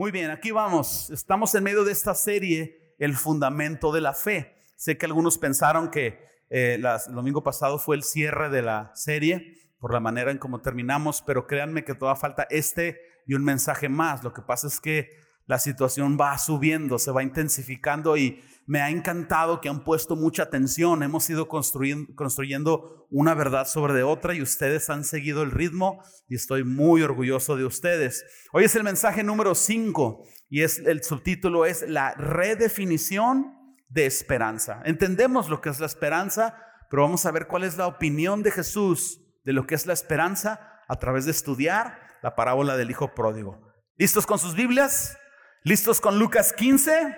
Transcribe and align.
Muy 0.00 0.12
bien, 0.12 0.30
aquí 0.30 0.50
vamos. 0.50 1.10
Estamos 1.10 1.54
en 1.54 1.62
medio 1.62 1.84
de 1.84 1.92
esta 1.92 2.14
serie, 2.14 2.94
El 2.98 3.14
Fundamento 3.14 3.92
de 3.92 4.00
la 4.00 4.14
Fe. 4.14 4.56
Sé 4.74 4.96
que 4.96 5.04
algunos 5.04 5.36
pensaron 5.36 5.90
que 5.90 6.24
eh, 6.48 6.80
el 6.82 7.14
domingo 7.14 7.42
pasado 7.42 7.78
fue 7.78 7.96
el 7.96 8.02
cierre 8.02 8.48
de 8.48 8.62
la 8.62 8.92
serie 8.94 9.58
por 9.78 9.92
la 9.92 10.00
manera 10.00 10.30
en 10.30 10.38
cómo 10.38 10.62
terminamos, 10.62 11.20
pero 11.20 11.46
créanme 11.46 11.84
que 11.84 11.94
todavía 11.94 12.18
falta 12.18 12.46
este 12.48 12.98
y 13.26 13.34
un 13.34 13.44
mensaje 13.44 13.90
más. 13.90 14.24
Lo 14.24 14.32
que 14.32 14.40
pasa 14.40 14.68
es 14.68 14.80
que 14.80 15.10
la 15.46 15.58
situación 15.58 16.16
va 16.20 16.36
subiendo, 16.38 16.98
se 16.98 17.10
va 17.10 17.22
intensificando 17.22 18.16
y 18.16 18.40
me 18.66 18.80
ha 18.80 18.90
encantado 18.90 19.60
que 19.60 19.68
han 19.68 19.82
puesto 19.82 20.14
mucha 20.14 20.44
atención. 20.44 21.02
Hemos 21.02 21.28
ido 21.28 21.48
construyendo, 21.48 23.08
una 23.10 23.34
verdad 23.34 23.66
sobre 23.66 23.94
de 23.94 24.04
otra 24.04 24.34
y 24.34 24.42
ustedes 24.42 24.88
han 24.90 25.02
seguido 25.02 25.42
el 25.42 25.50
ritmo 25.50 26.00
y 26.28 26.36
estoy 26.36 26.62
muy 26.62 27.02
orgulloso 27.02 27.56
de 27.56 27.64
ustedes. 27.64 28.24
Hoy 28.52 28.64
es 28.64 28.76
el 28.76 28.84
mensaje 28.84 29.24
número 29.24 29.56
5 29.56 30.22
y 30.48 30.62
es, 30.62 30.78
el 30.78 31.02
subtítulo 31.02 31.66
es 31.66 31.82
la 31.88 32.14
redefinición 32.14 33.56
de 33.88 34.06
esperanza. 34.06 34.80
Entendemos 34.84 35.48
lo 35.48 35.60
que 35.60 35.70
es 35.70 35.80
la 35.80 35.86
esperanza, 35.86 36.56
pero 36.88 37.02
vamos 37.02 37.26
a 37.26 37.32
ver 37.32 37.48
cuál 37.48 37.64
es 37.64 37.76
la 37.76 37.88
opinión 37.88 38.44
de 38.44 38.52
Jesús 38.52 39.20
de 39.44 39.52
lo 39.52 39.66
que 39.66 39.74
es 39.74 39.86
la 39.86 39.94
esperanza 39.94 40.80
a 40.88 40.96
través 41.00 41.24
de 41.24 41.32
estudiar 41.32 41.98
la 42.22 42.36
parábola 42.36 42.76
del 42.76 42.90
Hijo 42.90 43.14
Pródigo. 43.14 43.60
¿Listos 43.96 44.26
con 44.26 44.38
sus 44.38 44.54
Biblias? 44.54 45.16
¿Listos 45.62 46.00
con 46.00 46.18
Lucas 46.18 46.54
15? 46.54 47.16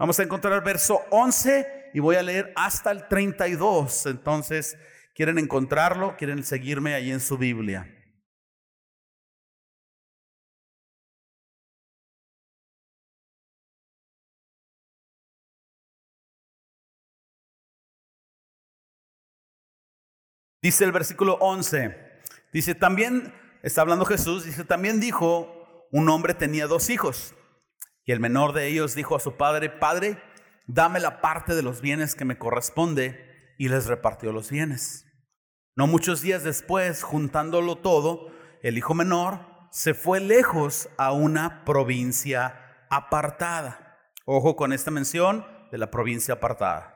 Vamos 0.00 0.18
a 0.18 0.24
encontrar 0.24 0.64
verso 0.64 1.02
11 1.10 1.90
y 1.94 2.00
voy 2.00 2.16
a 2.16 2.24
leer 2.24 2.52
hasta 2.56 2.90
el 2.90 3.06
32. 3.06 4.06
Entonces, 4.06 4.76
¿quieren 5.14 5.38
encontrarlo? 5.38 6.16
¿Quieren 6.16 6.42
seguirme 6.42 6.94
ahí 6.94 7.12
en 7.12 7.20
su 7.20 7.38
Biblia? 7.38 7.88
Dice 20.60 20.82
el 20.82 20.90
versículo 20.90 21.34
11, 21.40 21.94
dice, 22.50 22.74
también, 22.74 23.32
está 23.62 23.82
hablando 23.82 24.04
Jesús, 24.06 24.46
dice, 24.46 24.64
también 24.64 24.98
dijo, 24.98 25.86
un 25.92 26.08
hombre 26.08 26.34
tenía 26.34 26.66
dos 26.66 26.90
hijos. 26.90 27.34
Y 28.04 28.12
el 28.12 28.20
menor 28.20 28.52
de 28.52 28.68
ellos 28.68 28.94
dijo 28.94 29.16
a 29.16 29.20
su 29.20 29.36
padre, 29.36 29.70
Padre, 29.70 30.22
dame 30.66 31.00
la 31.00 31.20
parte 31.20 31.54
de 31.54 31.62
los 31.62 31.80
bienes 31.80 32.14
que 32.14 32.24
me 32.24 32.38
corresponde, 32.38 33.34
y 33.58 33.68
les 33.68 33.86
repartió 33.86 34.32
los 34.32 34.50
bienes. 34.50 35.06
No 35.76 35.86
muchos 35.86 36.22
días 36.22 36.44
después, 36.44 37.02
juntándolo 37.02 37.76
todo, 37.76 38.30
el 38.62 38.78
hijo 38.78 38.94
menor 38.94 39.40
se 39.70 39.94
fue 39.94 40.20
lejos 40.20 40.88
a 40.96 41.12
una 41.12 41.64
provincia 41.64 42.86
apartada. 42.90 43.98
Ojo 44.24 44.56
con 44.56 44.72
esta 44.72 44.90
mención 44.90 45.46
de 45.70 45.78
la 45.78 45.90
provincia 45.90 46.34
apartada. 46.34 46.94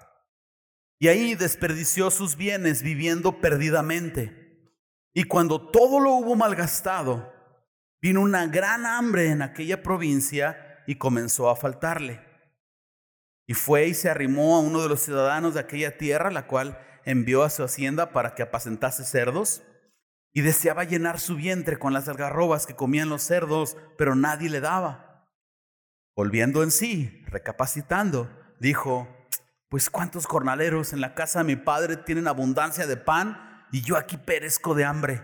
Y 1.00 1.08
ahí 1.08 1.34
desperdició 1.34 2.10
sus 2.10 2.36
bienes 2.36 2.82
viviendo 2.82 3.40
perdidamente. 3.40 4.72
Y 5.12 5.24
cuando 5.24 5.70
todo 5.70 6.00
lo 6.00 6.12
hubo 6.12 6.36
malgastado, 6.36 7.32
vino 8.00 8.20
una 8.20 8.46
gran 8.46 8.86
hambre 8.86 9.30
en 9.30 9.42
aquella 9.42 9.82
provincia 9.82 10.67
y 10.88 10.94
comenzó 10.94 11.50
a 11.50 11.56
faltarle. 11.56 12.18
Y 13.46 13.52
fue 13.52 13.88
y 13.88 13.94
se 13.94 14.08
arrimó 14.08 14.56
a 14.56 14.60
uno 14.60 14.80
de 14.80 14.88
los 14.88 15.00
ciudadanos 15.00 15.52
de 15.52 15.60
aquella 15.60 15.98
tierra, 15.98 16.30
la 16.30 16.46
cual 16.46 16.80
envió 17.04 17.42
a 17.42 17.50
su 17.50 17.62
hacienda 17.62 18.10
para 18.10 18.34
que 18.34 18.42
apacentase 18.42 19.04
cerdos, 19.04 19.62
y 20.32 20.40
deseaba 20.40 20.84
llenar 20.84 21.20
su 21.20 21.36
vientre 21.36 21.78
con 21.78 21.92
las 21.92 22.08
algarrobas 22.08 22.64
que 22.64 22.74
comían 22.74 23.10
los 23.10 23.22
cerdos, 23.22 23.76
pero 23.98 24.14
nadie 24.14 24.48
le 24.48 24.60
daba. 24.60 25.28
Volviendo 26.16 26.62
en 26.62 26.70
sí, 26.70 27.22
recapacitando, 27.26 28.30
dijo, 28.58 29.06
pues 29.68 29.90
cuántos 29.90 30.24
jornaleros 30.24 30.94
en 30.94 31.02
la 31.02 31.14
casa 31.14 31.40
de 31.40 31.44
mi 31.44 31.56
padre 31.56 31.98
tienen 31.98 32.28
abundancia 32.28 32.86
de 32.86 32.96
pan 32.96 33.66
y 33.72 33.82
yo 33.82 33.98
aquí 33.98 34.16
perezco 34.16 34.74
de 34.74 34.86
hambre. 34.86 35.22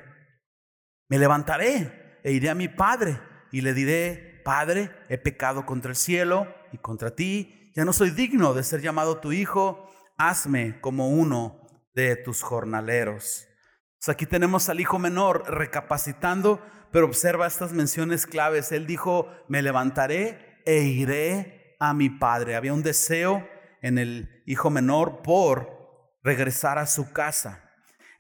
Me 1.09 1.19
levantaré 1.19 2.21
e 2.23 2.33
iré 2.33 2.51
a 2.51 2.55
mi 2.55 2.69
padre 2.69 3.19
y 3.51 3.63
le 3.63 3.73
diré, 3.73 4.34
Padre, 4.45 4.91
he 5.09 5.19
pecado 5.19 5.67
contra 5.67 5.91
el 5.91 5.97
cielo 5.97 6.47
y 6.73 6.79
contra 6.79 7.15
ti, 7.15 7.73
ya 7.75 7.85
no 7.85 7.93
soy 7.93 8.11
digno 8.11 8.55
de 8.55 8.63
ser 8.63 8.81
llamado 8.81 9.19
tu 9.19 9.33
hijo, 9.33 9.91
hazme 10.17 10.81
como 10.81 11.09
uno 11.09 11.61
de 11.95 12.15
tus 12.17 12.43
jornaleros. 12.43 13.49
aquí 14.07 14.27
tenemos 14.27 14.69
al 14.69 14.81
hijo 14.81 14.99
menor 14.99 15.45
recapacitando, 15.49 16.61
pero 16.93 17.07
observa 17.07 17.47
estas 17.47 17.73
menciones 17.73 18.27
claves. 18.27 18.71
Él 18.71 18.87
dijo, 18.87 19.29
me 19.49 19.63
levantaré 19.63 20.61
e 20.67 20.83
iré 20.83 21.77
a 21.81 21.95
mi 21.95 22.11
padre. 22.11 22.55
Había 22.55 22.73
un 22.73 22.83
deseo 22.83 23.49
en 23.83 23.99
el 23.99 24.43
hijo 24.47 24.71
menor 24.71 25.23
por 25.23 25.75
regresar 26.23 26.79
a 26.79 26.87
su 26.87 27.13
casa. 27.13 27.71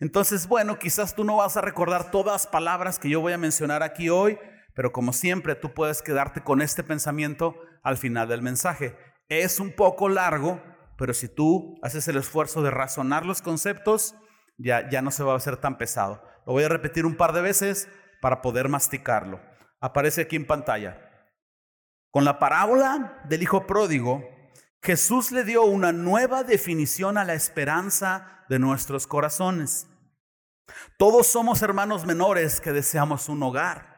Entonces, 0.00 0.48
bueno, 0.48 0.78
quizás 0.78 1.14
tú 1.14 1.24
no 1.24 1.36
vas 1.36 1.56
a 1.56 1.60
recordar 1.60 2.10
todas 2.10 2.42
las 2.42 2.46
palabras 2.46 2.98
que 2.98 3.08
yo 3.08 3.20
voy 3.20 3.32
a 3.32 3.38
mencionar 3.38 3.82
aquí 3.82 4.10
hoy, 4.10 4.38
pero 4.74 4.92
como 4.92 5.12
siempre, 5.12 5.54
tú 5.54 5.72
puedes 5.72 6.02
quedarte 6.02 6.42
con 6.42 6.60
este 6.60 6.82
pensamiento 6.82 7.56
al 7.82 7.96
final 7.96 8.28
del 8.28 8.42
mensaje. 8.42 8.96
Es 9.28 9.60
un 9.60 9.72
poco 9.72 10.08
largo, 10.08 10.60
pero 10.98 11.14
si 11.14 11.28
tú 11.28 11.78
haces 11.82 12.06
el 12.08 12.16
esfuerzo 12.16 12.62
de 12.62 12.70
razonar 12.70 13.24
los 13.24 13.40
conceptos, 13.40 14.16
ya, 14.58 14.88
ya 14.90 15.00
no 15.00 15.10
se 15.10 15.22
va 15.22 15.32
a 15.32 15.36
hacer 15.36 15.56
tan 15.56 15.78
pesado. 15.78 16.22
Lo 16.46 16.52
voy 16.52 16.64
a 16.64 16.68
repetir 16.68 17.06
un 17.06 17.16
par 17.16 17.32
de 17.32 17.40
veces 17.40 17.88
para 18.20 18.42
poder 18.42 18.68
masticarlo. 18.68 19.40
Aparece 19.80 20.22
aquí 20.22 20.36
en 20.36 20.46
pantalla. 20.46 21.28
Con 22.10 22.24
la 22.24 22.38
parábola 22.38 23.22
del 23.28 23.42
Hijo 23.42 23.66
Pródigo, 23.66 24.24
Jesús 24.82 25.30
le 25.32 25.44
dio 25.44 25.62
una 25.62 25.92
nueva 25.92 26.42
definición 26.42 27.16
a 27.16 27.24
la 27.24 27.34
esperanza 27.34 28.44
de 28.48 28.58
nuestros 28.58 29.06
corazones. 29.06 29.88
Todos 30.98 31.26
somos 31.26 31.62
hermanos 31.62 32.06
menores 32.06 32.60
que 32.60 32.72
deseamos 32.72 33.28
un 33.28 33.42
hogar 33.42 33.94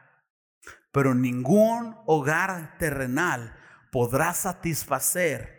pero 0.91 1.13
ningún 1.13 1.95
hogar 2.05 2.77
terrenal 2.77 3.55
podrá 3.91 4.33
satisfacer 4.33 5.57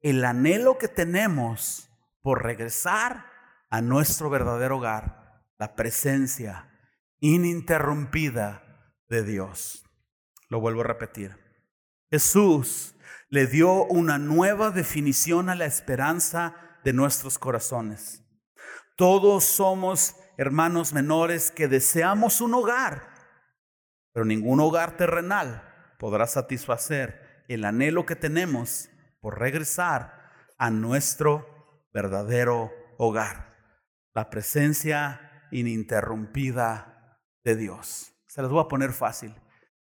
el 0.00 0.24
anhelo 0.24 0.78
que 0.78 0.88
tenemos 0.88 1.88
por 2.22 2.44
regresar 2.44 3.26
a 3.70 3.80
nuestro 3.80 4.30
verdadero 4.30 4.78
hogar, 4.78 5.42
la 5.58 5.74
presencia 5.74 6.70
ininterrumpida 7.20 8.62
de 9.08 9.22
Dios. 9.22 9.84
Lo 10.48 10.60
vuelvo 10.60 10.82
a 10.82 10.84
repetir. 10.84 11.36
Jesús 12.10 12.94
le 13.28 13.46
dio 13.46 13.84
una 13.84 14.18
nueva 14.18 14.70
definición 14.70 15.48
a 15.48 15.54
la 15.54 15.66
esperanza 15.66 16.54
de 16.84 16.92
nuestros 16.92 17.38
corazones. 17.38 18.22
Todos 18.96 19.44
somos 19.44 20.16
hermanos 20.38 20.92
menores 20.92 21.50
que 21.50 21.68
deseamos 21.68 22.40
un 22.40 22.54
hogar 22.54 23.15
pero 24.16 24.24
ningún 24.24 24.60
hogar 24.60 24.96
terrenal 24.96 25.62
podrá 25.98 26.26
satisfacer 26.26 27.44
el 27.48 27.66
anhelo 27.66 28.06
que 28.06 28.16
tenemos 28.16 28.88
por 29.20 29.38
regresar 29.38 30.32
a 30.56 30.70
nuestro 30.70 31.46
verdadero 31.92 32.72
hogar, 32.96 33.54
la 34.14 34.30
presencia 34.30 35.48
ininterrumpida 35.50 37.20
de 37.44 37.56
Dios. 37.56 38.14
Se 38.26 38.40
las 38.40 38.50
voy 38.50 38.64
a 38.64 38.68
poner 38.68 38.94
fácil. 38.94 39.34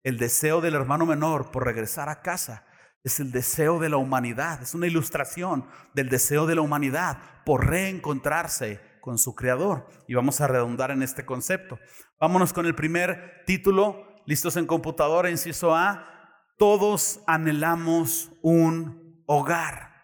El 0.02 0.18
deseo 0.18 0.60
del 0.60 0.74
hermano 0.74 1.06
menor 1.06 1.52
por 1.52 1.64
regresar 1.64 2.08
a 2.08 2.20
casa 2.20 2.66
es 3.04 3.20
el 3.20 3.30
deseo 3.30 3.78
de 3.78 3.88
la 3.88 3.98
humanidad, 3.98 4.60
es 4.62 4.74
una 4.74 4.88
ilustración 4.88 5.64
del 5.94 6.08
deseo 6.08 6.46
de 6.46 6.56
la 6.56 6.62
humanidad 6.62 7.18
por 7.46 7.68
reencontrarse 7.68 8.80
con 9.00 9.16
su 9.16 9.36
creador. 9.36 9.86
Y 10.08 10.14
vamos 10.14 10.40
a 10.40 10.48
redundar 10.48 10.90
en 10.90 11.04
este 11.04 11.24
concepto. 11.24 11.78
Vámonos 12.18 12.52
con 12.52 12.66
el 12.66 12.74
primer 12.74 13.44
título 13.46 14.03
listos 14.26 14.56
en 14.56 14.66
computadora, 14.66 15.30
inciso 15.30 15.74
A, 15.74 16.10
todos 16.58 17.20
anhelamos 17.26 18.30
un 18.42 19.22
hogar. 19.26 19.94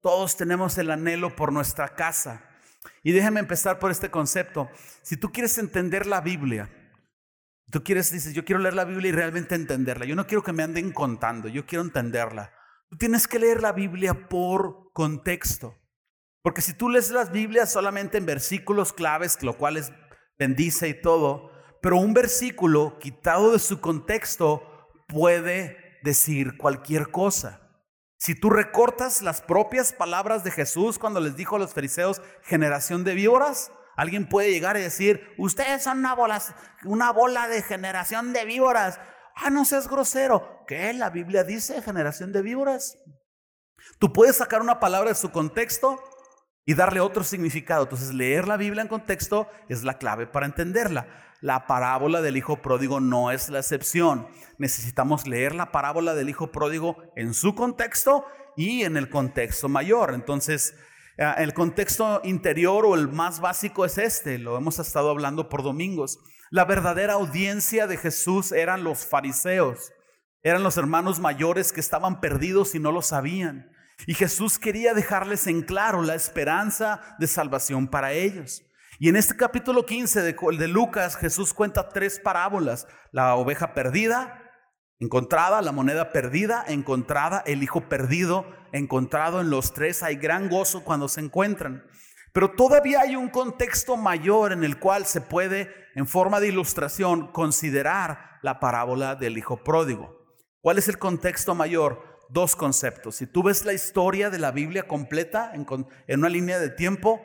Todos 0.00 0.36
tenemos 0.36 0.78
el 0.78 0.90
anhelo 0.90 1.36
por 1.36 1.52
nuestra 1.52 1.94
casa. 1.94 2.42
Y 3.02 3.12
déjame 3.12 3.40
empezar 3.40 3.78
por 3.78 3.90
este 3.90 4.10
concepto. 4.10 4.70
Si 5.02 5.16
tú 5.16 5.30
quieres 5.30 5.56
entender 5.58 6.06
la 6.06 6.20
Biblia, 6.20 6.70
tú 7.70 7.82
quieres, 7.84 8.10
dices, 8.10 8.34
yo 8.34 8.44
quiero 8.44 8.60
leer 8.60 8.74
la 8.74 8.84
Biblia 8.84 9.10
y 9.10 9.12
realmente 9.12 9.54
entenderla. 9.54 10.06
Yo 10.06 10.16
no 10.16 10.26
quiero 10.26 10.42
que 10.42 10.52
me 10.52 10.62
anden 10.62 10.92
contando, 10.92 11.48
yo 11.48 11.66
quiero 11.66 11.84
entenderla. 11.84 12.52
Tú 12.88 12.96
tienes 12.96 13.28
que 13.28 13.38
leer 13.38 13.62
la 13.62 13.72
Biblia 13.72 14.28
por 14.28 14.92
contexto. 14.92 15.76
Porque 16.42 16.62
si 16.62 16.72
tú 16.72 16.88
lees 16.88 17.10
las 17.10 17.30
Biblias 17.30 17.70
solamente 17.70 18.18
en 18.18 18.26
versículos 18.26 18.92
claves, 18.92 19.42
lo 19.42 19.56
cual 19.56 19.76
es 19.76 19.92
bendice 20.38 20.88
y 20.88 21.00
todo, 21.00 21.52
pero 21.82 21.96
un 21.96 22.14
versículo 22.14 22.98
quitado 22.98 23.52
de 23.52 23.58
su 23.58 23.80
contexto 23.80 24.62
puede 25.08 25.98
decir 26.02 26.56
cualquier 26.56 27.10
cosa. 27.10 27.60
Si 28.18 28.34
tú 28.34 28.50
recortas 28.50 29.22
las 29.22 29.40
propias 29.40 29.92
palabras 29.92 30.44
de 30.44 30.50
Jesús 30.50 30.98
cuando 30.98 31.20
les 31.20 31.36
dijo 31.36 31.56
a 31.56 31.58
los 31.58 31.72
fariseos, 31.72 32.20
generación 32.42 33.02
de 33.02 33.14
víboras, 33.14 33.72
alguien 33.96 34.28
puede 34.28 34.50
llegar 34.50 34.76
y 34.76 34.82
decir, 34.82 35.34
ustedes 35.38 35.82
son 35.82 35.98
una 36.00 36.14
bola, 36.14 36.42
una 36.84 37.12
bola 37.12 37.48
de 37.48 37.62
generación 37.62 38.34
de 38.34 38.44
víboras. 38.44 39.00
Ah, 39.34 39.48
no 39.48 39.64
seas 39.64 39.88
grosero. 39.88 40.64
¿Qué? 40.66 40.92
La 40.92 41.08
Biblia 41.08 41.44
dice 41.44 41.80
generación 41.80 42.30
de 42.32 42.42
víboras. 42.42 42.98
Tú 43.98 44.12
puedes 44.12 44.36
sacar 44.36 44.60
una 44.60 44.80
palabra 44.80 45.08
de 45.08 45.14
su 45.14 45.30
contexto 45.32 45.98
y 46.64 46.74
darle 46.74 47.00
otro 47.00 47.24
significado. 47.24 47.84
Entonces, 47.84 48.14
leer 48.14 48.46
la 48.46 48.56
Biblia 48.56 48.82
en 48.82 48.88
contexto 48.88 49.48
es 49.68 49.82
la 49.82 49.98
clave 49.98 50.26
para 50.26 50.46
entenderla. 50.46 51.06
La 51.40 51.66
parábola 51.66 52.20
del 52.20 52.36
hijo 52.36 52.60
pródigo 52.60 53.00
no 53.00 53.30
es 53.30 53.48
la 53.48 53.60
excepción. 53.60 54.28
Necesitamos 54.58 55.26
leer 55.26 55.54
la 55.54 55.72
parábola 55.72 56.14
del 56.14 56.28
hijo 56.28 56.52
pródigo 56.52 56.96
en 57.16 57.32
su 57.32 57.54
contexto 57.54 58.26
y 58.56 58.82
en 58.82 58.96
el 58.96 59.08
contexto 59.08 59.68
mayor. 59.68 60.12
Entonces, 60.12 60.74
eh, 61.16 61.34
el 61.38 61.54
contexto 61.54 62.20
interior 62.24 62.84
o 62.84 62.94
el 62.94 63.08
más 63.08 63.40
básico 63.40 63.84
es 63.84 63.98
este, 63.98 64.38
lo 64.38 64.56
hemos 64.56 64.78
estado 64.78 65.10
hablando 65.10 65.48
por 65.48 65.62
domingos. 65.62 66.18
La 66.50 66.64
verdadera 66.64 67.14
audiencia 67.14 67.86
de 67.86 67.96
Jesús 67.96 68.52
eran 68.52 68.84
los 68.84 69.06
fariseos, 69.06 69.92
eran 70.42 70.62
los 70.62 70.76
hermanos 70.76 71.20
mayores 71.20 71.72
que 71.72 71.80
estaban 71.80 72.20
perdidos 72.20 72.74
y 72.74 72.80
no 72.80 72.90
lo 72.90 73.02
sabían. 73.02 73.69
Y 74.06 74.14
Jesús 74.14 74.58
quería 74.58 74.94
dejarles 74.94 75.46
en 75.46 75.62
claro 75.62 76.02
la 76.02 76.14
esperanza 76.14 77.00
de 77.18 77.26
salvación 77.26 77.88
para 77.88 78.12
ellos. 78.12 78.62
Y 78.98 79.08
en 79.08 79.16
este 79.16 79.36
capítulo 79.36 79.86
15 79.86 80.22
de, 80.22 80.36
de 80.58 80.68
Lucas, 80.68 81.16
Jesús 81.16 81.54
cuenta 81.54 81.88
tres 81.88 82.18
parábolas. 82.18 82.86
La 83.12 83.34
oveja 83.34 83.72
perdida, 83.72 84.42
encontrada, 84.98 85.62
la 85.62 85.72
moneda 85.72 86.12
perdida, 86.12 86.64
encontrada, 86.68 87.42
el 87.46 87.62
hijo 87.62 87.88
perdido, 87.88 88.46
encontrado 88.72 89.40
en 89.40 89.50
los 89.50 89.72
tres. 89.72 90.02
Hay 90.02 90.16
gran 90.16 90.48
gozo 90.48 90.84
cuando 90.84 91.08
se 91.08 91.20
encuentran. 91.20 91.84
Pero 92.32 92.52
todavía 92.52 93.00
hay 93.00 93.16
un 93.16 93.28
contexto 93.28 93.96
mayor 93.96 94.52
en 94.52 94.64
el 94.64 94.78
cual 94.78 95.06
se 95.06 95.20
puede, 95.20 95.72
en 95.94 96.06
forma 96.06 96.38
de 96.40 96.48
ilustración, 96.48 97.32
considerar 97.32 98.38
la 98.42 98.60
parábola 98.60 99.16
del 99.16 99.36
hijo 99.36 99.64
pródigo. 99.64 100.20
¿Cuál 100.60 100.78
es 100.78 100.88
el 100.88 100.98
contexto 100.98 101.54
mayor? 101.54 102.09
Dos 102.32 102.56
conceptos. 102.56 103.16
Si 103.16 103.26
tú 103.26 103.42
ves 103.42 103.64
la 103.64 103.72
historia 103.72 104.30
de 104.30 104.38
la 104.38 104.50
Biblia 104.50 104.86
completa 104.86 105.52
en, 105.54 105.66
una 106.18 106.28
línea 106.28 106.58
de 106.58 106.70
tiempo, 106.70 107.20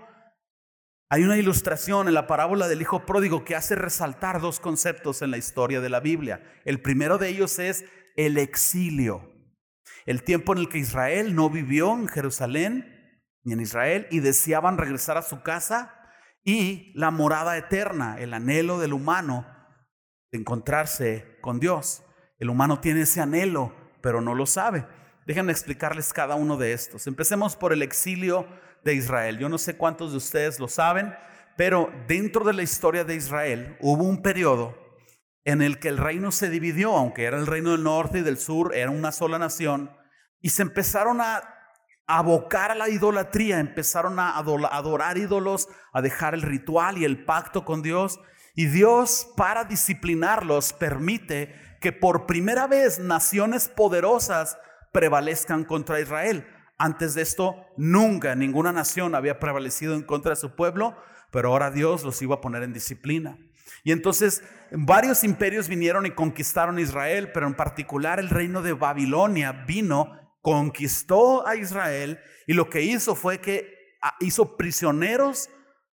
hay 1.10 1.24
una 1.24 1.38
ilustración 1.38 2.07
en 2.07 2.13
la 2.13 2.28
parábola 2.28 2.68
del 2.68 2.81
Hijo 2.81 3.06
Pródigo 3.06 3.46
que 3.46 3.56
hace 3.56 3.75
resaltar 3.75 4.42
dos 4.42 4.60
conceptos 4.60 5.22
en 5.22 5.31
la 5.31 5.38
historia 5.38 5.81
de 5.81 5.90
la 5.90 6.00
Biblia. 6.00 6.44
El 6.66 6.81
primero 6.81 7.18
de 7.18 7.30
ellos 7.30 7.60
es 7.60 7.86
el 8.16 8.38
exilio, 8.38 9.31
el 10.06 10.24
tiempo 10.24 10.54
en 10.54 10.60
el 10.60 10.69
que 10.69 10.80
Israel 10.80 11.36
no 11.36 11.50
vivió 11.50 11.94
en 11.94 12.07
Jerusalén 12.07 12.92
ni 13.44 13.54
en 13.54 13.60
Israel 13.60 14.07
y 14.10 14.19
deseaban 14.19 14.78
regresar 14.78 15.18
a 15.18 15.22
su 15.22 15.44
casa 15.44 15.94
y 16.44 16.92
la 16.96 17.12
morada 17.12 17.57
eterna, 17.57 18.18
el 18.19 18.34
anhelo 18.34 18.80
del 18.80 18.94
humano 18.94 19.46
de 20.31 20.40
encontrarse 20.40 21.38
con 21.42 21.60
Dios. 21.60 22.04
El 22.38 22.50
humano 22.50 22.80
tiene 22.80 23.02
ese 23.02 23.22
anhelo, 23.22 23.85
pero 24.06 24.22
no 24.22 24.36
lo 24.36 24.46
sabe. 24.46 24.86
Déjenme 25.25 25.52
explicarles 25.52 26.13
cada 26.13 26.36
uno 26.36 26.57
de 26.57 26.74
estos. 26.74 27.07
Empecemos 27.07 27.56
por 27.56 27.74
el 27.74 27.81
exilio 27.81 28.46
de 28.84 28.94
Israel. 28.94 29.40
Yo 29.40 29.50
no 29.50 29.57
sé 29.57 29.78
cuántos 29.78 30.12
de 30.12 30.18
ustedes 30.18 30.60
lo 30.60 30.68
saben, 30.68 31.16
pero 31.57 31.92
dentro 32.07 32.46
de 32.46 32.54
la 32.54 32.62
historia 32.62 33.04
de 33.04 33.16
Israel 33.16 33.75
hubo 33.81 34.04
un 34.04 34.22
periodo 34.22 34.78
en 35.44 35.63
el 35.63 35.80
que 35.80 35.88
el 35.88 35.98
reino 35.98 36.31
se 36.31 36.52
dividió, 36.52 36.96
aunque 36.96 37.24
era 37.24 37.38
el 37.38 37.48
reino 37.48 37.72
del 37.72 37.81
norte 37.81 38.19
y 38.19 38.22
del 38.22 38.38
sur, 38.38 38.75
era 38.75 38.92
una 38.92 39.12
sola 39.12 39.40
nación, 39.40 39.90
y 40.40 40.50
se 40.50 40.62
empezaron 40.62 41.19
a 41.19 41.42
abocar 42.06 42.69
a 42.69 42.75
la 42.75 42.90
idolatría, 42.90 43.60
empezaron 43.60 44.19
a 44.19 44.38
adorar 44.38 45.18
ídolos, 45.18 45.68
a 45.94 46.04
dejar 46.04 46.36
el 46.36 46.44
ritual 46.44 47.00
y 47.00 47.06
el 47.06 47.25
pacto 47.25 47.66
con 47.66 47.81
Dios, 47.81 48.19
y 48.54 48.68
Dios 48.68 49.30
para 49.36 49.63
disciplinarlos 49.63 50.74
permite 50.74 51.65
que 51.86 51.92
por 51.92 52.26
primera 52.26 52.66
vez 52.66 52.98
naciones 52.98 53.68
poderosas 53.68 54.58
prevalezcan 54.92 55.66
contra 55.66 56.02
Israel. 56.02 56.48
Antes 56.80 57.14
de 57.14 57.22
esto, 57.22 57.58
nunca 57.78 58.34
ninguna 58.34 58.72
nación 58.72 59.14
había 59.14 59.40
prevalecido 59.40 59.94
en 59.94 60.02
contra 60.02 60.32
de 60.32 60.36
su 60.38 60.56
pueblo, 60.56 60.98
pero 61.30 61.50
ahora 61.50 61.70
Dios 61.70 62.04
los 62.04 62.20
iba 62.24 62.34
a 62.34 62.42
poner 62.42 62.64
en 62.64 62.74
disciplina. 62.74 63.38
Y 63.84 63.92
entonces 63.92 64.44
varios 64.72 65.24
imperios 65.24 65.68
vinieron 65.68 66.08
y 66.08 66.16
conquistaron 66.16 66.80
Israel, 66.80 67.32
pero 67.32 67.46
en 67.46 67.54
particular 67.54 68.20
el 68.20 68.31
reino 68.31 68.64
de 68.64 68.74
Babilonia 68.74 69.52
vino, 69.68 70.12
conquistó 70.42 71.46
a 71.46 71.56
Israel 71.56 72.20
y 72.48 72.54
lo 72.54 72.68
que 72.68 72.81
hizo 72.81 73.14
fue 73.14 73.42
que 73.42 73.96
ah, 74.02 74.16
hizo 74.22 74.58
prisioneros 74.58 75.52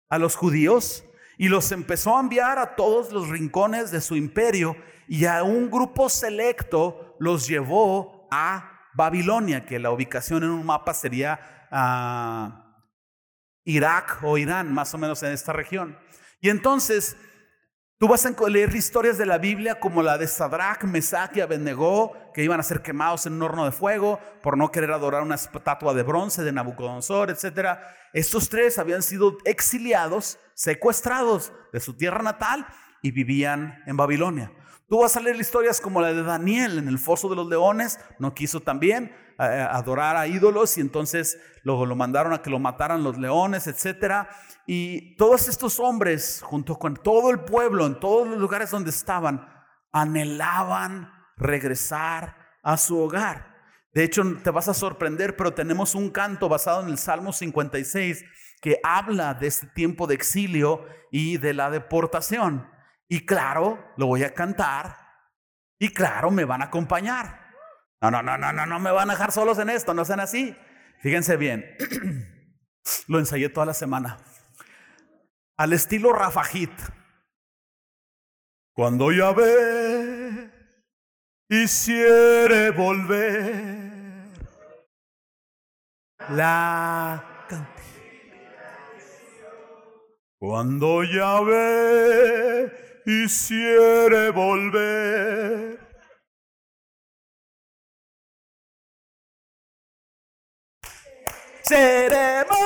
a 0.08 0.20
los 0.20 0.36
judíos 0.36 1.04
y 1.36 1.48
los 1.48 1.72
empezó 1.72 2.16
a 2.16 2.20
enviar 2.20 2.60
a 2.60 2.76
todos 2.76 3.10
los 3.10 3.28
rincones 3.28 3.90
de 3.90 4.00
su 4.00 4.14
imperio 4.14 4.76
y 5.10 5.24
a 5.24 5.42
un 5.42 5.68
grupo 5.68 6.08
selecto 6.08 7.16
los 7.18 7.48
llevó 7.48 8.28
a 8.30 8.86
Babilonia, 8.94 9.66
que 9.66 9.80
la 9.80 9.90
ubicación 9.90 10.44
en 10.44 10.50
un 10.50 10.64
mapa 10.64 10.94
sería 10.94 11.66
ah, 11.72 12.76
Irak 13.64 14.20
o 14.22 14.38
Irán, 14.38 14.72
más 14.72 14.94
o 14.94 14.98
menos 14.98 15.20
en 15.24 15.32
esta 15.32 15.52
región. 15.52 15.98
Y 16.40 16.48
entonces 16.48 17.16
tú 17.98 18.06
vas 18.06 18.24
a 18.24 18.48
leer 18.48 18.72
historias 18.72 19.18
de 19.18 19.26
la 19.26 19.38
Biblia 19.38 19.80
como 19.80 20.00
la 20.00 20.16
de 20.16 20.28
Sadrach, 20.28 20.84
Mesach 20.84 21.36
y 21.36 21.40
Abednego, 21.40 22.12
que 22.32 22.44
iban 22.44 22.60
a 22.60 22.62
ser 22.62 22.80
quemados 22.80 23.26
en 23.26 23.32
un 23.32 23.42
horno 23.42 23.64
de 23.64 23.72
fuego 23.72 24.20
por 24.44 24.56
no 24.56 24.70
querer 24.70 24.92
adorar 24.92 25.22
una 25.22 25.34
estatua 25.34 25.92
de 25.92 26.04
bronce 26.04 26.44
de 26.44 26.52
Nabucodonosor, 26.52 27.30
etc. 27.30 27.80
Estos 28.12 28.48
tres 28.48 28.78
habían 28.78 29.02
sido 29.02 29.38
exiliados, 29.44 30.38
secuestrados 30.54 31.52
de 31.72 31.80
su 31.80 31.96
tierra 31.96 32.22
natal 32.22 32.64
y 33.02 33.10
vivían 33.10 33.82
en 33.86 33.96
Babilonia. 33.96 34.52
Tú 34.90 34.98
vas 34.98 35.16
a 35.16 35.20
leer 35.20 35.36
historias 35.36 35.80
como 35.80 36.00
la 36.00 36.12
de 36.12 36.24
Daniel 36.24 36.76
en 36.76 36.88
el 36.88 36.98
foso 36.98 37.28
de 37.28 37.36
los 37.36 37.46
leones, 37.46 38.00
no 38.18 38.34
quiso 38.34 38.58
también 38.58 39.14
eh, 39.38 39.44
adorar 39.70 40.16
a 40.16 40.26
ídolos 40.26 40.76
y 40.78 40.80
entonces 40.80 41.38
lo 41.62 41.86
mandaron 41.94 42.32
a 42.32 42.42
que 42.42 42.50
lo 42.50 42.58
mataran 42.58 43.04
los 43.04 43.16
leones, 43.16 43.68
etc. 43.68 44.26
Y 44.66 45.14
todos 45.14 45.48
estos 45.48 45.78
hombres, 45.78 46.40
junto 46.42 46.76
con 46.76 46.96
todo 46.96 47.30
el 47.30 47.38
pueblo, 47.38 47.86
en 47.86 48.00
todos 48.00 48.26
los 48.26 48.38
lugares 48.38 48.72
donde 48.72 48.90
estaban, 48.90 49.48
anhelaban 49.92 51.12
regresar 51.36 52.36
a 52.64 52.76
su 52.76 52.98
hogar. 52.98 53.54
De 53.94 54.02
hecho, 54.02 54.24
te 54.42 54.50
vas 54.50 54.66
a 54.66 54.74
sorprender, 54.74 55.36
pero 55.36 55.54
tenemos 55.54 55.94
un 55.94 56.10
canto 56.10 56.48
basado 56.48 56.82
en 56.82 56.88
el 56.88 56.98
Salmo 56.98 57.32
56 57.32 58.24
que 58.60 58.80
habla 58.82 59.34
de 59.34 59.46
este 59.46 59.68
tiempo 59.68 60.08
de 60.08 60.16
exilio 60.16 60.84
y 61.12 61.36
de 61.36 61.54
la 61.54 61.70
deportación. 61.70 62.79
Y 63.10 63.26
claro, 63.26 63.92
lo 63.96 64.06
voy 64.06 64.22
a 64.22 64.32
cantar. 64.32 64.96
Y 65.80 65.92
claro, 65.92 66.30
me 66.30 66.44
van 66.44 66.62
a 66.62 66.66
acompañar. 66.66 67.40
No, 68.00 68.08
no, 68.08 68.22
no, 68.22 68.38
no, 68.38 68.52
no, 68.52 68.66
no 68.66 68.78
me 68.78 68.92
van 68.92 69.10
a 69.10 69.14
dejar 69.14 69.32
solos 69.32 69.58
en 69.58 69.68
esto, 69.68 69.92
no 69.94 70.04
sean 70.04 70.20
así. 70.20 70.56
Fíjense 71.00 71.36
bien, 71.36 71.76
lo 73.08 73.18
ensayé 73.18 73.48
toda 73.48 73.66
la 73.66 73.74
semana. 73.74 74.18
Al 75.56 75.72
estilo 75.72 76.12
Rafajit. 76.12 76.70
Cuando 78.72 79.10
ya 79.10 79.32
ve, 79.32 80.48
hiciere 81.48 82.70
volver 82.70 83.90
la 86.28 87.30
Cuando 90.40 91.04
ya 91.04 91.42
ve, 91.42 92.59
hiciere 93.06 94.30
volver. 94.30 95.90
Seremos 101.62 102.58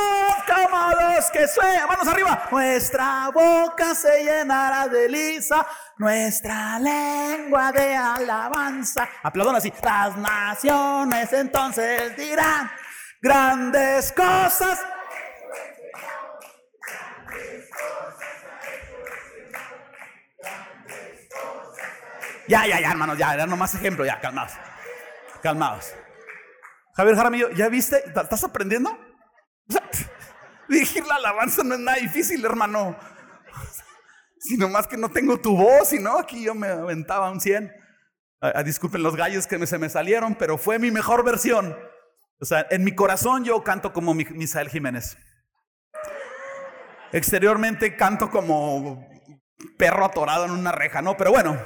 como 0.46 0.90
los 0.92 1.30
que 1.30 1.46
sueñan. 1.46 1.86
Manos 1.88 2.08
arriba. 2.08 2.48
Nuestra 2.50 3.30
boca 3.34 3.94
se 3.94 4.24
llenará 4.24 4.88
de 4.88 5.08
lisa. 5.08 5.66
Nuestra 5.98 6.78
lengua 6.78 7.70
de 7.72 7.94
alabanza. 7.94 9.08
Aplaudan 9.22 9.56
así. 9.56 9.72
Las 9.82 10.16
naciones 10.16 11.32
entonces 11.32 12.16
dirán 12.16 12.70
grandes 13.20 14.12
cosas 14.12 14.80
Ya, 22.46 22.66
ya, 22.66 22.80
ya, 22.80 22.90
hermanos, 22.90 23.16
ya, 23.16 23.34
era 23.34 23.46
nomás 23.46 23.74
ejemplo, 23.74 24.04
ya, 24.04 24.20
calmados. 24.20 24.52
Calmados. 25.42 25.94
Javier 26.94 27.16
Jaramillo, 27.16 27.50
¿ya 27.50 27.68
viste? 27.68 28.04
¿Estás 28.06 28.44
aprendiendo? 28.44 28.96
Dirigir 30.68 31.06
la 31.06 31.16
alabanza 31.16 31.62
no 31.64 31.74
es 31.74 31.80
nada 31.80 31.98
difícil, 31.98 32.44
hermano. 32.44 32.96
Sino 34.38 34.68
más 34.68 34.86
que 34.86 34.96
no 34.96 35.08
tengo 35.08 35.40
tu 35.40 35.56
voz, 35.56 35.92
y 35.92 35.98
no, 35.98 36.18
aquí 36.18 36.44
yo 36.44 36.54
me 36.54 36.68
aventaba 36.68 37.30
un 37.30 37.40
100. 37.40 37.72
Ah, 38.40 38.62
disculpen 38.62 39.02
los 39.02 39.16
gallos 39.16 39.46
que 39.46 39.66
se 39.66 39.78
me 39.78 39.88
salieron, 39.88 40.34
pero 40.34 40.58
fue 40.58 40.78
mi 40.78 40.90
mejor 40.90 41.24
versión. 41.24 41.74
O 42.40 42.44
sea, 42.44 42.66
en 42.70 42.84
mi 42.84 42.94
corazón 42.94 43.44
yo 43.44 43.64
canto 43.64 43.92
como 43.92 44.12
Misael 44.12 44.68
Jiménez. 44.68 45.16
Exteriormente 47.10 47.96
canto 47.96 48.30
como 48.30 49.08
perro 49.78 50.04
atorado 50.04 50.44
en 50.44 50.50
una 50.50 50.72
reja, 50.72 51.00
¿no? 51.00 51.16
Pero 51.16 51.30
bueno, 51.30 51.58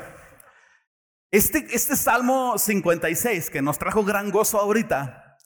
Este, 1.31 1.67
este 1.73 1.95
Salmo 1.95 2.57
56 2.57 3.51
que 3.51 3.61
nos 3.61 3.79
trajo 3.79 4.03
gran 4.03 4.31
gozo 4.31 4.59
ahorita, 4.59 5.37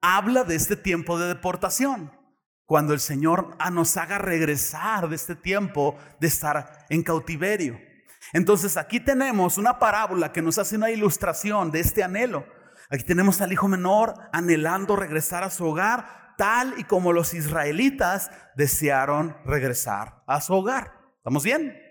habla 0.00 0.44
de 0.44 0.54
este 0.54 0.76
tiempo 0.76 1.18
de 1.18 1.28
deportación, 1.28 2.10
cuando 2.64 2.94
el 2.94 3.00
Señor 3.00 3.54
nos 3.70 3.98
haga 3.98 4.16
regresar 4.16 5.10
de 5.10 5.16
este 5.16 5.36
tiempo 5.36 5.98
de 6.20 6.28
estar 6.28 6.86
en 6.88 7.02
cautiverio. 7.02 7.78
Entonces 8.32 8.78
aquí 8.78 8.98
tenemos 8.98 9.58
una 9.58 9.78
parábola 9.78 10.32
que 10.32 10.40
nos 10.40 10.56
hace 10.56 10.76
una 10.76 10.90
ilustración 10.90 11.70
de 11.70 11.80
este 11.80 12.02
anhelo. 12.02 12.46
Aquí 12.88 13.04
tenemos 13.04 13.42
al 13.42 13.52
hijo 13.52 13.68
menor 13.68 14.14
anhelando 14.32 14.96
regresar 14.96 15.44
a 15.44 15.50
su 15.50 15.66
hogar, 15.66 16.34
tal 16.38 16.72
y 16.78 16.84
como 16.84 17.12
los 17.12 17.34
israelitas 17.34 18.30
desearon 18.56 19.36
regresar 19.44 20.22
a 20.26 20.40
su 20.40 20.54
hogar. 20.54 20.94
¿Estamos 21.18 21.44
bien? 21.44 21.85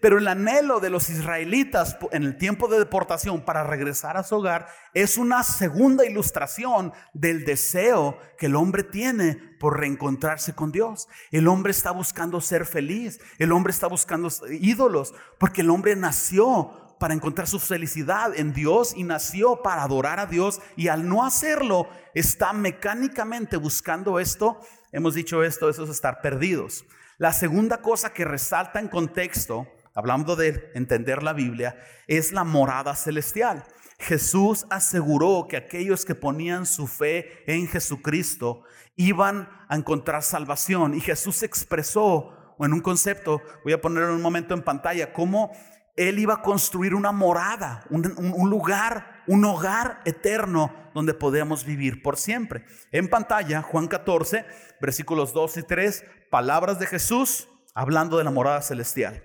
Pero 0.00 0.18
el 0.18 0.28
anhelo 0.28 0.80
de 0.80 0.90
los 0.90 1.10
israelitas 1.10 1.96
en 2.12 2.22
el 2.22 2.38
tiempo 2.38 2.68
de 2.68 2.78
deportación 2.78 3.44
para 3.44 3.64
regresar 3.64 4.16
a 4.16 4.22
su 4.22 4.36
hogar 4.36 4.68
es 4.94 5.18
una 5.18 5.42
segunda 5.42 6.06
ilustración 6.06 6.92
del 7.12 7.44
deseo 7.44 8.18
que 8.38 8.46
el 8.46 8.56
hombre 8.56 8.84
tiene 8.84 9.34
por 9.58 9.78
reencontrarse 9.80 10.54
con 10.54 10.72
Dios. 10.72 11.08
El 11.30 11.48
hombre 11.48 11.72
está 11.72 11.90
buscando 11.90 12.40
ser 12.40 12.64
feliz, 12.64 13.20
el 13.38 13.52
hombre 13.52 13.72
está 13.72 13.86
buscando 13.86 14.28
ídolos, 14.48 15.14
porque 15.38 15.60
el 15.60 15.70
hombre 15.70 15.96
nació 15.96 16.96
para 16.98 17.14
encontrar 17.14 17.48
su 17.48 17.58
felicidad 17.58 18.32
en 18.38 18.52
Dios 18.52 18.94
y 18.96 19.02
nació 19.02 19.62
para 19.62 19.82
adorar 19.82 20.20
a 20.20 20.26
Dios 20.26 20.60
y 20.76 20.86
al 20.86 21.08
no 21.08 21.24
hacerlo 21.24 21.88
está 22.14 22.52
mecánicamente 22.52 23.56
buscando 23.56 24.20
esto. 24.20 24.60
Hemos 24.92 25.14
dicho 25.14 25.42
esto, 25.42 25.68
eso 25.68 25.82
es 25.82 25.90
estar 25.90 26.20
perdidos. 26.20 26.84
La 27.18 27.32
segunda 27.32 27.82
cosa 27.82 28.12
que 28.12 28.24
resalta 28.24 28.80
en 28.80 28.88
contexto, 28.88 29.68
hablando 29.94 30.36
de 30.36 30.70
entender 30.74 31.22
la 31.22 31.32
Biblia, 31.32 31.76
es 32.06 32.32
la 32.32 32.44
morada 32.44 32.94
celestial. 32.94 33.64
Jesús 33.98 34.66
aseguró 34.70 35.46
que 35.48 35.56
aquellos 35.56 36.04
que 36.04 36.14
ponían 36.14 36.66
su 36.66 36.86
fe 36.88 37.44
en 37.46 37.68
Jesucristo 37.68 38.64
iban 38.96 39.48
a 39.68 39.76
encontrar 39.76 40.22
salvación. 40.22 40.94
Y 40.94 41.00
Jesús 41.00 41.42
expresó 41.42 42.54
en 42.58 42.72
un 42.72 42.80
concepto, 42.80 43.40
voy 43.64 43.72
a 43.72 43.80
ponerlo 43.80 44.10
en 44.10 44.16
un 44.16 44.22
momento 44.22 44.54
en 44.54 44.62
pantalla, 44.62 45.12
cómo 45.12 45.52
Él 45.96 46.18
iba 46.18 46.34
a 46.34 46.42
construir 46.42 46.94
una 46.94 47.12
morada, 47.12 47.84
un, 47.90 48.50
lugar, 48.50 49.11
un 49.26 49.44
hogar 49.44 50.00
eterno 50.04 50.74
donde 50.94 51.14
podemos 51.14 51.64
vivir 51.64 52.02
por 52.02 52.16
siempre. 52.16 52.64
En 52.90 53.08
pantalla, 53.08 53.62
Juan 53.62 53.88
14, 53.88 54.44
versículos 54.80 55.32
2 55.32 55.56
y 55.58 55.62
3, 55.62 56.04
palabras 56.30 56.78
de 56.78 56.86
Jesús 56.86 57.48
hablando 57.74 58.18
de 58.18 58.24
la 58.24 58.30
morada 58.30 58.62
celestial. 58.62 59.24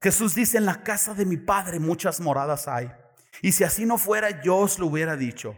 Jesús 0.00 0.34
dice, 0.34 0.58
en 0.58 0.66
la 0.66 0.82
casa 0.82 1.14
de 1.14 1.26
mi 1.26 1.36
Padre 1.36 1.80
muchas 1.80 2.20
moradas 2.20 2.68
hay. 2.68 2.90
Y 3.42 3.52
si 3.52 3.64
así 3.64 3.86
no 3.86 3.98
fuera, 3.98 4.42
yo 4.42 4.56
os 4.56 4.78
lo 4.78 4.86
hubiera 4.86 5.16
dicho. 5.16 5.56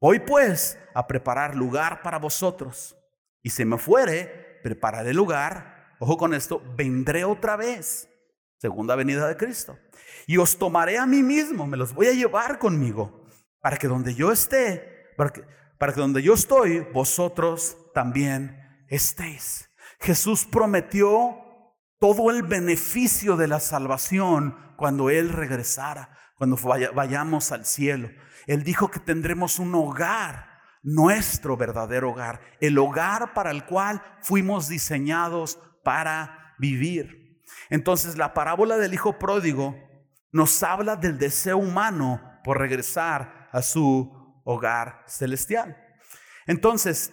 Voy 0.00 0.20
pues 0.20 0.78
a 0.94 1.06
preparar 1.06 1.54
lugar 1.54 2.02
para 2.02 2.18
vosotros. 2.18 2.96
Y 3.42 3.50
si 3.50 3.64
me 3.64 3.78
fuere, 3.78 4.60
prepararé 4.62 5.12
lugar. 5.12 5.94
Ojo 5.98 6.16
con 6.16 6.34
esto, 6.34 6.62
vendré 6.76 7.24
otra 7.24 7.56
vez. 7.56 8.08
Segunda 8.64 8.96
venida 8.96 9.28
de 9.28 9.36
Cristo. 9.36 9.78
Y 10.26 10.38
os 10.38 10.56
tomaré 10.56 10.96
a 10.96 11.04
mí 11.04 11.22
mismo, 11.22 11.66
me 11.66 11.76
los 11.76 11.92
voy 11.92 12.06
a 12.06 12.14
llevar 12.14 12.58
conmigo. 12.58 13.26
Para 13.60 13.76
que 13.76 13.88
donde 13.88 14.14
yo 14.14 14.32
esté, 14.32 15.12
para 15.18 15.30
que, 15.92 16.00
donde 16.00 16.22
yo 16.22 16.32
estoy, 16.32 16.78
vosotros 16.94 17.76
también 17.92 18.58
estéis. 18.88 19.68
Jesús 20.00 20.46
prometió 20.50 21.36
todo 22.00 22.30
el 22.30 22.42
beneficio 22.42 23.36
de 23.36 23.48
la 23.48 23.60
salvación 23.60 24.56
cuando 24.78 25.10
Él 25.10 25.28
regresara, 25.28 26.16
cuando 26.38 26.56
vayamos 26.94 27.52
al 27.52 27.66
cielo. 27.66 28.08
Él 28.46 28.64
dijo 28.64 28.90
que 28.90 28.98
tendremos 28.98 29.58
un 29.58 29.74
hogar, 29.74 30.48
nuestro 30.82 31.58
verdadero 31.58 32.12
hogar, 32.12 32.40
el 32.62 32.78
hogar 32.78 33.34
para 33.34 33.50
el 33.50 33.66
cual 33.66 34.02
fuimos 34.22 34.70
diseñados 34.70 35.58
para 35.84 36.54
vivir. 36.58 37.23
Entonces 37.70 38.16
la 38.16 38.34
parábola 38.34 38.76
del 38.76 38.94
Hijo 38.94 39.18
Pródigo 39.18 39.76
nos 40.32 40.62
habla 40.62 40.96
del 40.96 41.18
deseo 41.18 41.58
humano 41.58 42.20
por 42.42 42.58
regresar 42.58 43.48
a 43.52 43.62
su 43.62 44.40
hogar 44.44 45.02
celestial. 45.06 45.76
Entonces, 46.46 47.12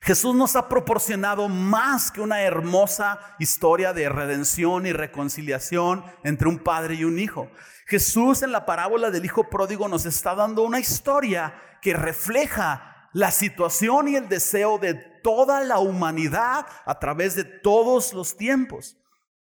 Jesús 0.00 0.34
nos 0.34 0.56
ha 0.56 0.68
proporcionado 0.68 1.48
más 1.48 2.10
que 2.10 2.20
una 2.20 2.42
hermosa 2.42 3.20
historia 3.38 3.92
de 3.92 4.08
redención 4.08 4.86
y 4.86 4.92
reconciliación 4.92 6.04
entre 6.24 6.48
un 6.48 6.58
padre 6.58 6.94
y 6.94 7.04
un 7.04 7.20
hijo. 7.20 7.48
Jesús 7.86 8.42
en 8.42 8.50
la 8.50 8.66
parábola 8.66 9.10
del 9.10 9.24
hijo 9.24 9.48
pródigo 9.48 9.86
nos 9.88 10.06
está 10.06 10.34
dando 10.34 10.62
una 10.62 10.80
historia 10.80 11.54
que 11.80 11.94
refleja 11.94 13.08
la 13.12 13.30
situación 13.30 14.08
y 14.08 14.16
el 14.16 14.28
deseo 14.28 14.78
de 14.78 14.94
toda 14.94 15.60
la 15.60 15.78
humanidad 15.78 16.66
a 16.84 16.98
través 16.98 17.36
de 17.36 17.44
todos 17.44 18.12
los 18.12 18.36
tiempos. 18.36 18.96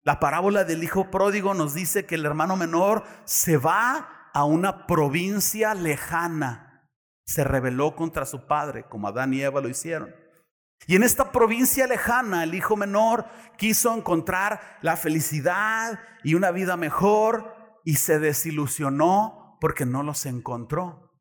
La 0.04 0.18
parábola 0.18 0.64
del 0.64 0.82
hijo 0.82 1.10
pródigo 1.10 1.54
nos 1.54 1.74
dice 1.74 2.06
que 2.06 2.16
el 2.16 2.26
hermano 2.26 2.56
menor 2.56 3.04
se 3.24 3.56
va 3.56 4.30
a 4.32 4.44
una 4.44 4.86
provincia 4.86 5.74
lejana. 5.74 6.88
Se 7.24 7.44
rebeló 7.44 7.94
contra 7.94 8.26
su 8.26 8.46
padre, 8.46 8.84
como 8.88 9.08
Adán 9.08 9.32
y 9.32 9.42
Eva 9.42 9.60
lo 9.60 9.68
hicieron. 9.68 10.12
Y 10.86 10.96
en 10.96 11.04
esta 11.04 11.30
provincia 11.30 11.86
lejana, 11.86 12.42
el 12.42 12.54
hijo 12.54 12.76
menor 12.76 13.26
quiso 13.56 13.94
encontrar 13.94 14.78
la 14.82 14.96
felicidad 14.96 16.00
y 16.24 16.34
una 16.34 16.50
vida 16.50 16.76
mejor 16.76 17.54
y 17.84 17.96
se 17.96 18.18
desilusionó 18.18 19.56
porque 19.60 19.86
no 19.86 20.02
los 20.02 20.26
encontró. 20.26 21.12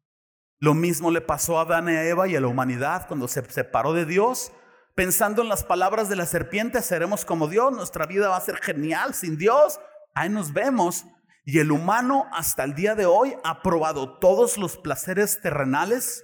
Lo 0.59 0.73
mismo 0.73 1.11
le 1.11 1.21
pasó 1.21 1.59
a 1.59 1.63
Adán 1.63 1.89
y 1.89 1.91
a 1.91 2.03
Eva 2.03 2.27
y 2.27 2.35
a 2.35 2.41
la 2.41 2.47
humanidad 2.47 3.07
cuando 3.07 3.27
se 3.27 3.43
separó 3.51 3.93
de 3.93 4.05
Dios, 4.05 4.51
pensando 4.95 5.41
en 5.41 5.50
las 5.50 5.63
palabras 5.63 6.10
de 6.10 6.15
la 6.15 6.25
serpiente, 6.25 6.81
seremos 6.81 7.25
como 7.25 7.48
Dios, 7.48 7.71
nuestra 7.71 8.05
vida 8.05 8.29
va 8.29 8.38
a 8.38 8.41
ser 8.41 8.57
genial 8.57 9.13
sin 9.13 9.38
Dios. 9.38 9.79
Ahí 10.13 10.29
nos 10.29 10.53
vemos. 10.53 11.05
Y 11.43 11.60
el 11.60 11.71
humano 11.71 12.27
hasta 12.31 12.63
el 12.63 12.75
día 12.75 12.95
de 12.95 13.05
hoy 13.05 13.36
ha 13.43 13.62
probado 13.62 14.19
todos 14.19 14.57
los 14.57 14.77
placeres 14.77 15.41
terrenales 15.41 16.24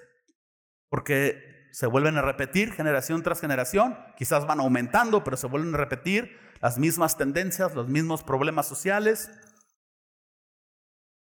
porque 0.89 1.69
se 1.71 1.87
vuelven 1.87 2.17
a 2.17 2.21
repetir 2.21 2.73
generación 2.73 3.23
tras 3.23 3.41
generación, 3.41 3.97
quizás 4.15 4.45
van 4.45 4.59
aumentando, 4.59 5.23
pero 5.23 5.37
se 5.37 5.47
vuelven 5.47 5.73
a 5.75 5.77
repetir 5.77 6.37
las 6.61 6.77
mismas 6.77 7.17
tendencias, 7.17 7.75
los 7.75 7.87
mismos 7.87 8.23
problemas 8.23 8.67
sociales. 8.67 9.29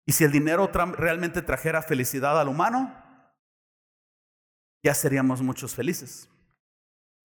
Y 0.07 0.13
si 0.13 0.25
el 0.25 0.33
dinero 0.33 0.71
realmente 0.73 1.43
trajera 1.43 1.83
felicidad 1.83 2.41
al 2.41 2.49
humano, 2.49 2.95
ya 4.83 4.95
seríamos 4.95 5.43
muchos 5.43 5.75
felices. 5.75 6.29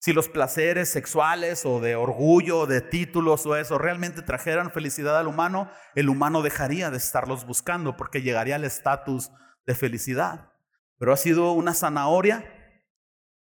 Si 0.04 0.12
los 0.12 0.28
placeres 0.28 0.90
sexuales 0.90 1.64
o 1.64 1.80
de 1.80 1.96
orgullo, 1.96 2.66
de 2.66 2.82
títulos 2.82 3.46
o 3.46 3.56
eso 3.56 3.78
realmente 3.78 4.20
trajeran 4.20 4.70
felicidad 4.70 5.18
al 5.18 5.28
humano, 5.28 5.70
el 5.94 6.10
humano 6.10 6.42
dejaría 6.42 6.90
de 6.90 6.98
estarlos 6.98 7.46
buscando 7.46 7.96
porque 7.96 8.20
llegaría 8.20 8.56
al 8.56 8.64
estatus 8.64 9.30
de 9.66 9.74
felicidad. 9.74 10.52
Pero 10.98 11.14
ha 11.14 11.16
sido 11.16 11.52
una 11.52 11.72
zanahoria 11.72 12.44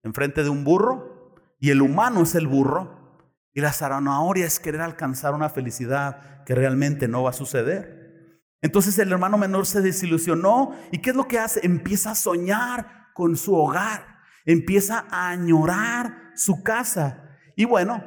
enfrente 0.03 0.43
de 0.43 0.49
un 0.49 0.65
burro 0.65 1.37
y 1.61 1.71
el 1.71 1.81
humano 1.81 2.23
es 2.23 2.35
el 2.35 2.49
burro 2.49 3.23
y 3.53 3.61
la 3.61 3.73
zanahoria 3.73 4.45
es 4.45 4.59
querer 4.59 4.81
alcanzar 4.81 5.35
una 5.35 5.50
felicidad 5.50 6.43
que 6.43 6.57
realmente 6.57 7.07
no 7.07 7.23
va 7.23 7.31
a 7.31 7.35
suceder. 7.35 8.43
Entonces 8.62 8.99
el 8.99 9.12
hermano 9.12 9.38
menor 9.38 9.65
se 9.65 9.81
desilusionó 9.81 10.75
y 10.91 10.99
¿qué 10.99 11.11
es 11.11 11.17
lo 11.17 11.29
que 11.29 11.38
hace? 11.38 11.65
Empieza 11.65 12.11
a 12.11 12.17
soñar 12.17 13.12
con 13.15 13.37
su 13.37 13.55
hogar, 13.55 14.19
empieza 14.45 15.07
a 15.09 15.29
añorar 15.29 16.28
su 16.38 16.62
casa. 16.62 17.37
Y 17.54 17.66
bueno, 17.66 18.02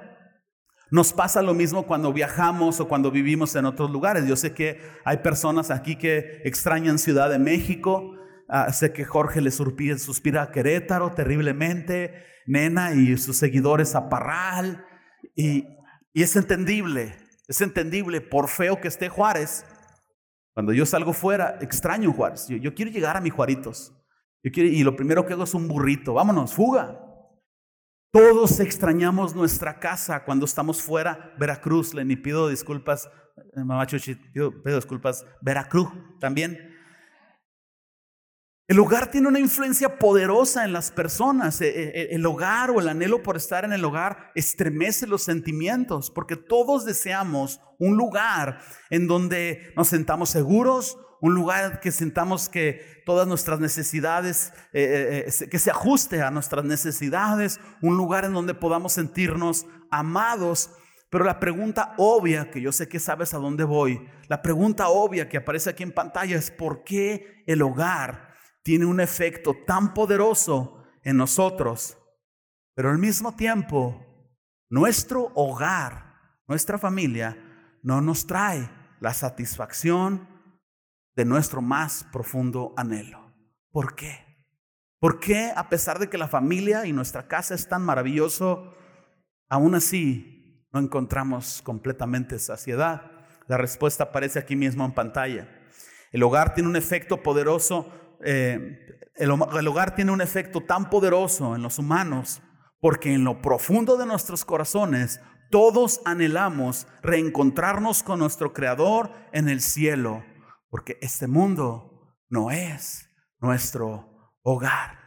nos 0.90 1.14
pasa 1.14 1.44
lo 1.44 1.54
mismo 1.54 1.86
cuando 1.86 2.12
viajamos 2.12 2.80
o 2.80 2.88
cuando 2.88 3.12
vivimos 3.12 3.56
en 3.56 3.66
otros 3.66 3.92
lugares. 3.92 4.26
Yo 4.26 4.36
sé 4.36 4.54
que 4.54 4.82
hay 5.06 5.18
personas 5.18 5.70
aquí 5.70 5.96
que 5.96 6.42
extrañan 6.44 6.98
Ciudad 6.98 7.30
de 7.30 7.38
México, 7.38 8.18
Ah, 8.54 8.74
sé 8.74 8.92
que 8.92 9.06
Jorge 9.06 9.40
le 9.40 9.50
suspira, 9.50 10.42
a 10.42 10.52
Querétaro 10.52 11.14
terriblemente, 11.14 12.26
Nena 12.46 12.94
y 12.94 13.16
sus 13.16 13.38
seguidores 13.38 13.96
a 13.96 14.10
Parral. 14.10 14.86
Y, 15.38 15.66
es 16.14 16.36
entendible, 16.36 17.16
es 17.48 17.62
entendible, 17.62 18.20
por 18.20 18.50
feo 18.50 18.82
que 18.82 18.90
esté 18.90 19.08
Juárez. 19.08 19.66
Cuando 20.54 20.74
yo 20.74 20.86
salgo 20.86 21.14
fuera, 21.14 21.60
extraño 21.62 22.12
Juárez. 22.12 22.48
Yo, 22.50 22.76
quiero 22.76 22.92
llegar 22.92 23.16
a 23.16 23.22
mis 23.22 23.32
Juaritos. 23.32 23.94
Y 24.44 24.84
lo 24.84 24.98
primero 24.98 25.26
que 25.26 25.32
hago 25.32 25.46
es 25.46 25.54
un 25.54 25.70
burrito. 25.70 26.16
Vámonos, 26.16 26.54
fuga. 26.54 27.00
Todos 28.14 28.60
extrañamos 28.60 29.34
nuestra 29.34 29.80
casa 29.80 30.26
cuando 30.26 30.46
estamos 30.46 30.82
fuera. 30.82 31.34
Veracruz, 31.40 31.94
le 31.94 32.04
ni 32.04 32.18
pido 32.18 32.50
disculpas, 32.50 33.10
eh, 33.56 33.64
mamá 33.64 33.88
Chuchi, 33.88 34.16
pido 34.16 34.52
disculpas. 34.76 35.26
Veracruz 35.42 35.88
también. 36.20 36.58
El 38.68 38.80
hogar 38.80 39.10
tiene 39.12 39.30
una 39.30 39.40
influencia 39.40 39.98
poderosa 39.98 40.66
en 40.66 40.74
las 40.74 40.92
personas. 40.92 41.62
E, 41.62 41.70
e, 41.70 42.02
e, 42.02 42.16
el 42.16 42.26
hogar 42.26 42.70
o 42.72 42.82
el 42.82 42.90
anhelo 42.90 43.24
por 43.24 43.38
estar 43.38 43.64
en 43.64 43.72
el 43.72 43.86
hogar 43.86 44.32
estremece 44.36 45.08
los 45.08 45.24
sentimientos, 45.24 46.12
porque 46.12 46.36
todos 46.36 46.84
deseamos 46.84 47.62
un 47.80 47.96
lugar 47.96 48.60
en 48.90 49.08
donde 49.08 49.72
nos 49.78 49.88
sentamos 49.88 50.30
seguros, 50.30 50.98
un 51.22 51.36
lugar 51.36 51.80
que 51.80 51.92
sintamos 51.92 52.50
que 52.50 53.04
todas 53.06 53.28
nuestras 53.28 53.60
necesidades, 53.60 54.52
eh, 54.74 55.26
eh, 55.28 55.50
que 55.50 55.60
se 55.60 55.70
ajuste 55.70 56.22
a 56.22 56.32
nuestras 56.32 56.66
necesidades, 56.66 57.60
un 57.82 57.96
lugar 57.96 58.26
en 58.26 58.34
donde 58.34 58.56
podamos 58.56 58.94
sentirnos 58.94 59.68
amados. 59.92 60.72
Pero 61.12 61.24
la 61.24 61.40
pregunta 61.40 61.94
obvia, 61.98 62.50
que 62.50 62.60
yo 62.60 62.72
sé 62.72 62.90
que 62.90 63.00
sabes 63.00 63.36
a 63.36 63.38
dónde 63.38 63.64
voy, 63.64 64.10
la 64.30 64.42
pregunta 64.42 64.90
obvia 64.90 65.30
que 65.30 65.38
aparece 65.38 65.70
aquí 65.70 65.84
en 65.84 65.92
pantalla 65.92 66.38
es 66.38 66.50
¿por 66.50 66.84
qué 66.84 67.44
el 67.46 67.62
hogar 67.62 68.34
tiene 68.64 68.86
un 68.86 69.00
efecto 69.00 69.56
tan 69.68 69.94
poderoso 69.94 70.84
en 71.04 71.18
nosotros? 71.18 71.98
Pero 72.74 72.90
al 72.90 72.98
mismo 72.98 73.36
tiempo, 73.36 74.04
nuestro 74.70 75.32
hogar, 75.36 76.16
nuestra 76.48 76.80
familia, 76.80 77.38
no 77.84 78.02
nos 78.02 78.26
trae 78.26 78.72
la 79.00 79.14
satisfacción 79.14 80.31
de 81.16 81.26
nuestro 81.26 81.62
más 81.62 82.06
profundo 82.12 82.74
anhelo. 82.78 83.34
¿Por 83.72 83.96
qué? 83.96 84.32
¿Por 85.00 85.20
qué 85.20 85.52
a 85.56 85.70
pesar 85.70 86.00
de 86.00 86.10
que 86.10 86.18
la 86.18 86.28
familia 86.28 86.86
y 86.86 86.94
nuestra 86.94 87.28
casa 87.28 87.56
es 87.56 87.68
tan 87.68 87.82
maravilloso, 87.82 88.76
aún 89.50 89.76
así 89.76 90.68
no 90.72 90.80
encontramos 90.80 91.62
completamente 91.64 92.38
saciedad? 92.40 93.12
La 93.48 93.58
respuesta 93.58 94.06
aparece 94.06 94.40
aquí 94.40 94.56
mismo 94.56 94.86
en 94.86 94.94
pantalla. 94.94 95.50
El 96.12 96.24
hogar 96.24 96.54
tiene 96.54 96.70
un 96.70 96.76
efecto 96.76 97.24
poderoso, 97.24 97.92
eh, 98.24 99.00
el 99.16 99.32
hogar 99.68 99.96
tiene 99.96 100.12
un 100.12 100.22
efecto 100.22 100.62
tan 100.62 100.90
poderoso 100.90 101.56
en 101.56 101.64
los 101.64 101.80
humanos 101.80 102.42
porque 102.80 103.14
en 103.14 103.24
lo 103.24 103.42
profundo 103.42 103.96
de 103.96 104.06
nuestros 104.06 104.44
corazones 104.44 105.22
todos 105.52 106.02
anhelamos 106.06 106.88
reencontrarnos 107.04 108.04
con 108.04 108.20
nuestro 108.20 108.54
Creador 108.54 109.12
en 109.32 109.50
el 109.50 109.62
cielo, 109.62 110.24
porque 110.72 110.98
este 111.02 111.28
mundo 111.28 112.18
no 112.30 112.50
es 112.50 113.08
nuestro 113.40 114.40
hogar. 114.42 114.98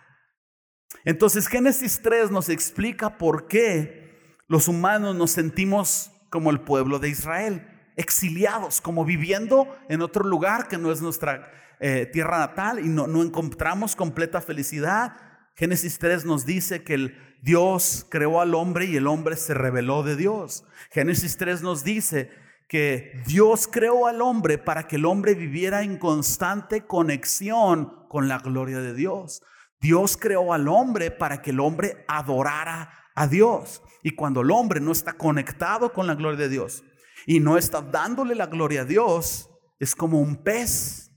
Entonces 1.04 1.49
Génesis 1.49 2.00
3 2.02 2.30
nos 2.30 2.49
explica 2.49 3.18
por 3.18 3.49
qué 3.49 4.38
los 4.47 4.68
humanos 4.68 5.16
nos 5.16 5.33
sentimos 5.33 6.12
como 6.30 6.50
el 6.50 6.61
pueblo 6.61 6.99
de 6.99 7.09
Israel, 7.09 7.66
exiliados, 7.97 8.80
como 8.80 9.04
viviendo 9.04 9.75
en 9.88 10.02
otro 10.02 10.25
lugar 10.25 10.68
que 10.68 10.78
no 10.78 10.92
es 10.92 11.00
nuestra 11.00 11.50
eh, 11.80 12.06
tierra 12.12 12.38
natal 12.38 12.78
y 12.80 12.88
no, 12.88 13.23
encontramos 13.23 13.97
completa 13.97 14.40
felicidad. 14.40 15.16
Génesis 15.54 15.99
3 15.99 16.26
nos 16.26 16.44
dice 16.44 16.83
que 16.83 16.94
el 16.94 17.38
Dios 17.40 18.06
creó 18.11 18.40
al 18.40 18.54
hombre 18.54 18.87
y 18.87 18.97
el 18.97 19.06
hombre 19.06 19.37
se 19.37 19.54
reveló 19.54 20.02
de 20.02 20.16
Dios. 20.16 20.64
Génesis 20.90 21.37
3 21.37 21.62
nos 21.62 21.85
dice 21.85 22.30
que 22.68 23.23
Dios 23.26 23.68
creó 23.71 24.06
al 24.06 24.23
hombre 24.23 24.59
para 24.59 24.87
que 24.87 24.97
el 24.97 25.04
hombre 25.04 25.35
viviera 25.35 25.83
en 25.83 25.99
constante 25.99 26.87
conexión 26.87 28.06
con 28.09 28.28
la 28.28 28.38
gloria 28.38 28.80
de 28.80 28.94
Dios. 28.94 29.42
Dios 29.80 30.16
creó 30.16 30.52
al 30.52 30.68
hombre 30.68 31.11
para 31.11 31.42
que 31.42 31.50
el 31.50 31.61
hombre 31.61 32.04
adorara 32.09 32.90
a 33.14 33.26
Dios. 33.26 33.83
Y 34.02 34.12
cuando 34.12 34.40
el 34.40 34.50
hombre 34.50 34.80
no 34.80 34.92
está 34.92 35.14
conectado 35.14 35.92
con 35.92 36.06
la 36.06 36.14
gloria 36.14 36.38
de 36.38 36.49
Dios 36.49 36.85
y 37.26 37.40
no 37.40 37.59
está 37.59 37.83
dándole 37.83 38.35
la 38.35 38.47
gloria 38.47 38.83
a 38.83 38.85
Dios, 38.85 39.50
es 39.78 39.94
como 39.94 40.21
un 40.21 40.42
pez 40.42 41.11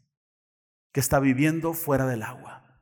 que 0.92 1.00
está 1.00 1.20
viviendo 1.20 1.74
fuera 1.74 2.06
del 2.08 2.24
agua. 2.24 2.82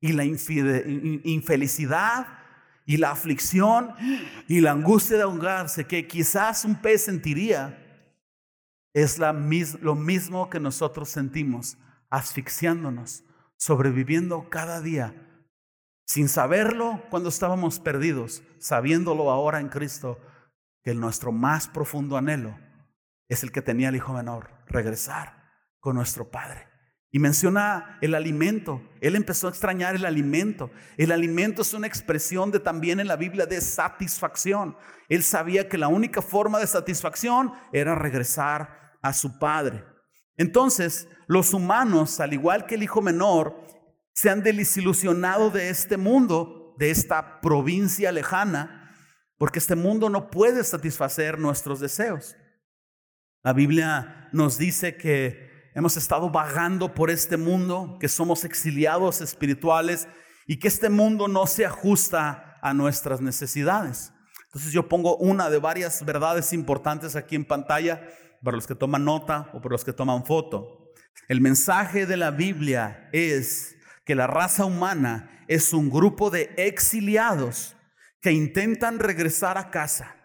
Y 0.00 0.12
la 0.12 0.24
infelicidad 0.24 2.26
y 2.86 2.98
la 2.98 3.12
aflicción 3.12 3.94
y 4.48 4.60
la 4.60 4.72
angustia 4.72 5.16
de 5.16 5.22
ahogarse 5.22 5.86
que 5.86 6.06
quizás 6.06 6.64
un 6.64 6.80
pez 6.80 7.04
sentiría 7.04 7.83
es 8.94 9.18
la, 9.18 9.32
lo 9.32 9.94
mismo 9.96 10.48
que 10.48 10.60
nosotros 10.60 11.08
sentimos, 11.08 11.76
asfixiándonos, 12.10 13.24
sobreviviendo 13.56 14.48
cada 14.48 14.80
día, 14.80 15.14
sin 16.06 16.28
saberlo 16.28 17.02
cuando 17.10 17.28
estábamos 17.28 17.80
perdidos, 17.80 18.42
sabiéndolo 18.60 19.30
ahora 19.30 19.58
en 19.58 19.68
Cristo, 19.68 20.20
que 20.84 20.94
nuestro 20.94 21.32
más 21.32 21.66
profundo 21.66 22.16
anhelo 22.16 22.56
es 23.28 23.42
el 23.42 23.50
que 23.50 23.62
tenía 23.62 23.88
el 23.88 23.96
Hijo 23.96 24.12
menor, 24.12 24.50
regresar 24.68 25.42
con 25.80 25.96
nuestro 25.96 26.30
Padre. 26.30 26.68
Y 27.10 27.20
menciona 27.20 27.98
el 28.00 28.14
alimento. 28.14 28.82
Él 29.00 29.14
empezó 29.14 29.46
a 29.46 29.50
extrañar 29.50 29.94
el 29.94 30.04
alimento. 30.04 30.70
El 30.96 31.12
alimento 31.12 31.62
es 31.62 31.72
una 31.72 31.86
expresión 31.86 32.50
de 32.50 32.58
también 32.58 32.98
en 32.98 33.06
la 33.06 33.14
Biblia 33.16 33.46
de 33.46 33.60
satisfacción. 33.60 34.76
Él 35.08 35.22
sabía 35.22 35.68
que 35.68 35.78
la 35.78 35.86
única 35.86 36.20
forma 36.20 36.58
de 36.58 36.66
satisfacción 36.66 37.52
era 37.72 37.94
regresar 37.94 38.83
a 39.04 39.12
su 39.12 39.38
padre. 39.38 39.84
Entonces, 40.38 41.06
los 41.26 41.52
humanos, 41.52 42.20
al 42.20 42.32
igual 42.32 42.64
que 42.64 42.74
el 42.74 42.82
hijo 42.82 43.02
menor, 43.02 43.54
se 44.14 44.30
han 44.30 44.42
desilusionado 44.42 45.50
de 45.50 45.68
este 45.68 45.98
mundo, 45.98 46.74
de 46.78 46.90
esta 46.90 47.42
provincia 47.42 48.10
lejana, 48.10 48.96
porque 49.36 49.58
este 49.58 49.76
mundo 49.76 50.08
no 50.08 50.30
puede 50.30 50.64
satisfacer 50.64 51.38
nuestros 51.38 51.80
deseos. 51.80 52.34
La 53.42 53.52
Biblia 53.52 54.30
nos 54.32 54.56
dice 54.56 54.96
que 54.96 55.70
hemos 55.74 55.98
estado 55.98 56.30
vagando 56.30 56.94
por 56.94 57.10
este 57.10 57.36
mundo, 57.36 57.98
que 58.00 58.08
somos 58.08 58.44
exiliados 58.44 59.20
espirituales 59.20 60.08
y 60.46 60.58
que 60.58 60.68
este 60.68 60.88
mundo 60.88 61.28
no 61.28 61.46
se 61.46 61.66
ajusta 61.66 62.58
a 62.62 62.72
nuestras 62.72 63.20
necesidades. 63.20 64.14
Entonces 64.46 64.72
yo 64.72 64.88
pongo 64.88 65.18
una 65.18 65.50
de 65.50 65.58
varias 65.58 66.02
verdades 66.06 66.54
importantes 66.54 67.16
aquí 67.16 67.34
en 67.34 67.44
pantalla 67.44 68.00
para 68.44 68.56
los 68.56 68.66
que 68.66 68.74
toman 68.74 69.04
nota 69.04 69.50
o 69.54 69.60
para 69.60 69.72
los 69.72 69.84
que 69.84 69.92
toman 69.92 70.24
foto. 70.24 70.92
El 71.28 71.40
mensaje 71.40 72.06
de 72.06 72.16
la 72.16 72.30
Biblia 72.30 73.08
es 73.12 73.76
que 74.04 74.14
la 74.14 74.26
raza 74.26 74.66
humana 74.66 75.44
es 75.48 75.72
un 75.72 75.90
grupo 75.90 76.30
de 76.30 76.54
exiliados 76.56 77.76
que 78.20 78.32
intentan 78.32 78.98
regresar 78.98 79.58
a 79.58 79.70
casa. 79.70 80.16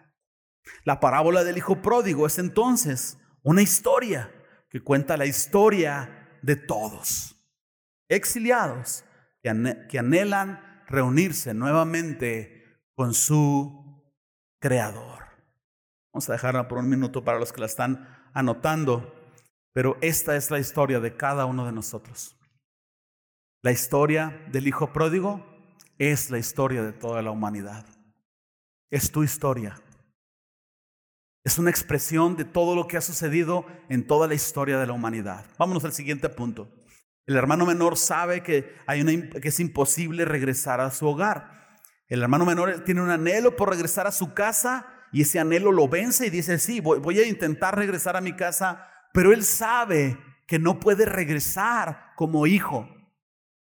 La 0.84 1.00
parábola 1.00 1.44
del 1.44 1.56
hijo 1.58 1.82
pródigo 1.82 2.26
es 2.26 2.38
entonces 2.38 3.18
una 3.42 3.62
historia 3.62 4.30
que 4.68 4.80
cuenta 4.80 5.16
la 5.16 5.26
historia 5.26 6.38
de 6.42 6.56
todos, 6.56 7.36
exiliados 8.08 9.04
que 9.42 9.98
anhelan 9.98 10.84
reunirse 10.86 11.54
nuevamente 11.54 12.80
con 12.94 13.14
su 13.14 14.04
creador. 14.60 15.19
Vamos 16.12 16.28
a 16.28 16.32
dejarla 16.32 16.66
por 16.66 16.78
un 16.78 16.88
minuto 16.88 17.22
para 17.22 17.38
los 17.38 17.52
que 17.52 17.60
la 17.60 17.66
están 17.66 18.08
anotando, 18.32 19.14
pero 19.72 19.96
esta 20.00 20.36
es 20.36 20.50
la 20.50 20.58
historia 20.58 20.98
de 20.98 21.16
cada 21.16 21.46
uno 21.46 21.64
de 21.64 21.72
nosotros. 21.72 22.36
La 23.62 23.70
historia 23.70 24.44
del 24.50 24.66
Hijo 24.66 24.92
Pródigo 24.92 25.46
es 25.98 26.30
la 26.30 26.38
historia 26.38 26.82
de 26.82 26.92
toda 26.92 27.22
la 27.22 27.30
humanidad. 27.30 27.86
Es 28.90 29.12
tu 29.12 29.22
historia. 29.22 29.80
Es 31.44 31.58
una 31.58 31.70
expresión 31.70 32.36
de 32.36 32.44
todo 32.44 32.74
lo 32.74 32.88
que 32.88 32.96
ha 32.96 33.00
sucedido 33.00 33.64
en 33.88 34.06
toda 34.06 34.26
la 34.26 34.34
historia 34.34 34.78
de 34.78 34.86
la 34.86 34.92
humanidad. 34.92 35.46
Vámonos 35.58 35.84
al 35.84 35.92
siguiente 35.92 36.28
punto. 36.28 36.68
El 37.26 37.36
hermano 37.36 37.66
menor 37.66 37.96
sabe 37.96 38.42
que, 38.42 38.76
hay 38.86 39.00
una, 39.00 39.30
que 39.40 39.48
es 39.48 39.60
imposible 39.60 40.24
regresar 40.24 40.80
a 40.80 40.90
su 40.90 41.06
hogar. 41.06 41.78
El 42.08 42.22
hermano 42.22 42.44
menor 42.44 42.82
tiene 42.84 43.00
un 43.00 43.10
anhelo 43.10 43.54
por 43.54 43.70
regresar 43.70 44.08
a 44.08 44.12
su 44.12 44.34
casa 44.34 44.99
y 45.12 45.22
ese 45.22 45.40
anhelo 45.40 45.72
lo 45.72 45.88
vence 45.88 46.26
y 46.26 46.30
dice, 46.30 46.58
sí, 46.58 46.80
voy, 46.80 47.18
a 47.18 47.26
intentar 47.26 47.76
regresar 47.76 48.16
a 48.16 48.20
mi 48.20 48.34
casa, 48.34 48.88
pero 49.12 49.32
él 49.32 49.44
sabe 49.44 50.18
que 50.46 50.58
no 50.58 50.78
puede 50.80 51.04
regresar 51.04 52.12
como 52.16 52.46
hijo. 52.46 52.88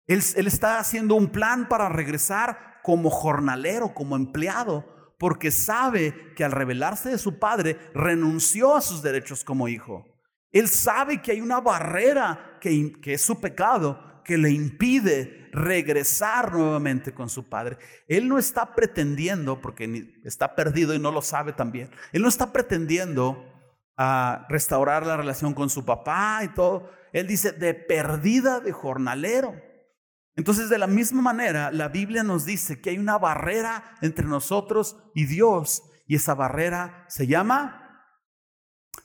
Él, 0.07 0.21
él 0.35 0.47
está 0.47 0.79
haciendo 0.79 1.15
un 1.15 1.29
plan 1.29 1.67
para 1.67 1.89
regresar 1.89 2.79
como 2.83 3.09
jornalero, 3.09 3.93
como 3.93 4.15
empleado, 4.15 5.15
porque 5.17 5.51
sabe 5.51 6.33
que 6.35 6.43
al 6.43 6.51
revelarse 6.51 7.09
de 7.09 7.17
su 7.17 7.39
padre 7.39 7.77
renunció 7.93 8.75
a 8.75 8.81
sus 8.81 9.01
derechos 9.01 9.43
como 9.43 9.67
hijo. 9.67 10.05
Él 10.51 10.67
sabe 10.67 11.21
que 11.21 11.31
hay 11.31 11.41
una 11.41 11.61
barrera 11.61 12.57
que, 12.59 12.93
que, 13.01 13.13
es 13.13 13.21
su 13.21 13.39
pecado 13.39 14.21
que 14.25 14.37
le 14.37 14.51
impide 14.51 15.40
regresar 15.51 16.53
nuevamente 16.53 17.13
con 17.13 17.29
su 17.29 17.47
padre. 17.49 17.77
Él 18.07 18.27
no 18.27 18.37
está 18.37 18.73
pretendiendo, 18.73 19.61
porque 19.61 20.19
está 20.23 20.55
perdido 20.55 20.93
y 20.93 20.99
no 20.99 21.11
lo 21.11 21.21
sabe 21.21 21.53
también, 21.53 21.91
él 22.11 22.21
no 22.21 22.27
está 22.27 22.51
pretendiendo 22.51 23.45
a 23.97 24.45
restaurar 24.49 25.05
la 25.05 25.17
relación 25.17 25.53
con 25.53 25.69
su 25.69 25.85
papá 25.85 26.41
y 26.43 26.49
todo. 26.49 26.89
Él 27.13 27.27
dice, 27.27 27.51
de 27.51 27.73
perdida 27.73 28.59
de 28.59 28.71
jornalero. 28.71 29.53
Entonces, 30.35 30.69
de 30.69 30.77
la 30.77 30.87
misma 30.87 31.21
manera, 31.21 31.71
la 31.71 31.89
Biblia 31.89 32.23
nos 32.23 32.45
dice 32.45 32.81
que 32.81 32.91
hay 32.91 32.97
una 32.97 33.17
barrera 33.17 33.95
entre 34.01 34.25
nosotros 34.25 34.97
y 35.13 35.25
Dios, 35.25 35.83
y 36.07 36.15
esa 36.15 36.33
barrera 36.33 37.05
se 37.09 37.27
llama 37.27 38.07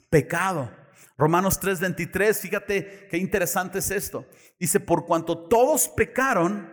pecado. 0.09 0.71
Romanos 1.17 1.59
3:23, 1.61 2.41
fíjate 2.41 3.09
qué 3.09 3.17
interesante 3.17 3.79
es 3.79 3.91
esto. 3.91 4.27
Dice, 4.59 4.81
por 4.81 5.07
cuanto 5.07 5.49
todos 5.49 5.89
pecaron, 5.89 6.71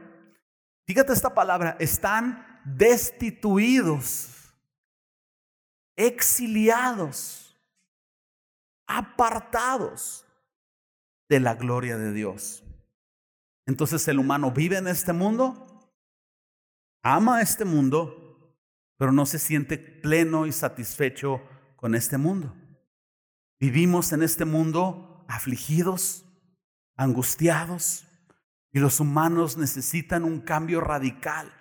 fíjate 0.85 1.13
esta 1.13 1.33
palabra, 1.33 1.77
están 1.79 2.61
destituidos, 2.65 4.53
exiliados, 5.95 7.57
apartados 8.85 10.25
de 11.29 11.39
la 11.39 11.55
gloria 11.55 11.97
de 11.97 12.11
Dios. 12.11 12.63
Entonces 13.65 14.05
el 14.09 14.19
humano 14.19 14.51
vive 14.51 14.77
en 14.77 14.87
este 14.87 15.13
mundo, 15.13 15.89
ama 17.01 17.41
este 17.41 17.63
mundo, 17.63 18.57
pero 18.97 19.13
no 19.13 19.25
se 19.25 19.39
siente 19.39 19.77
pleno 19.77 20.45
y 20.45 20.51
satisfecho 20.51 21.41
con 21.77 21.95
este 21.95 22.17
mundo. 22.17 22.53
Vivimos 23.59 24.11
en 24.11 24.23
este 24.23 24.45
mundo 24.45 25.25
afligidos, 25.27 26.25
angustiados, 26.95 28.05
y 28.71 28.79
los 28.79 28.99
humanos 28.99 29.57
necesitan 29.57 30.23
un 30.23 30.41
cambio 30.41 30.81
radical. 30.81 31.53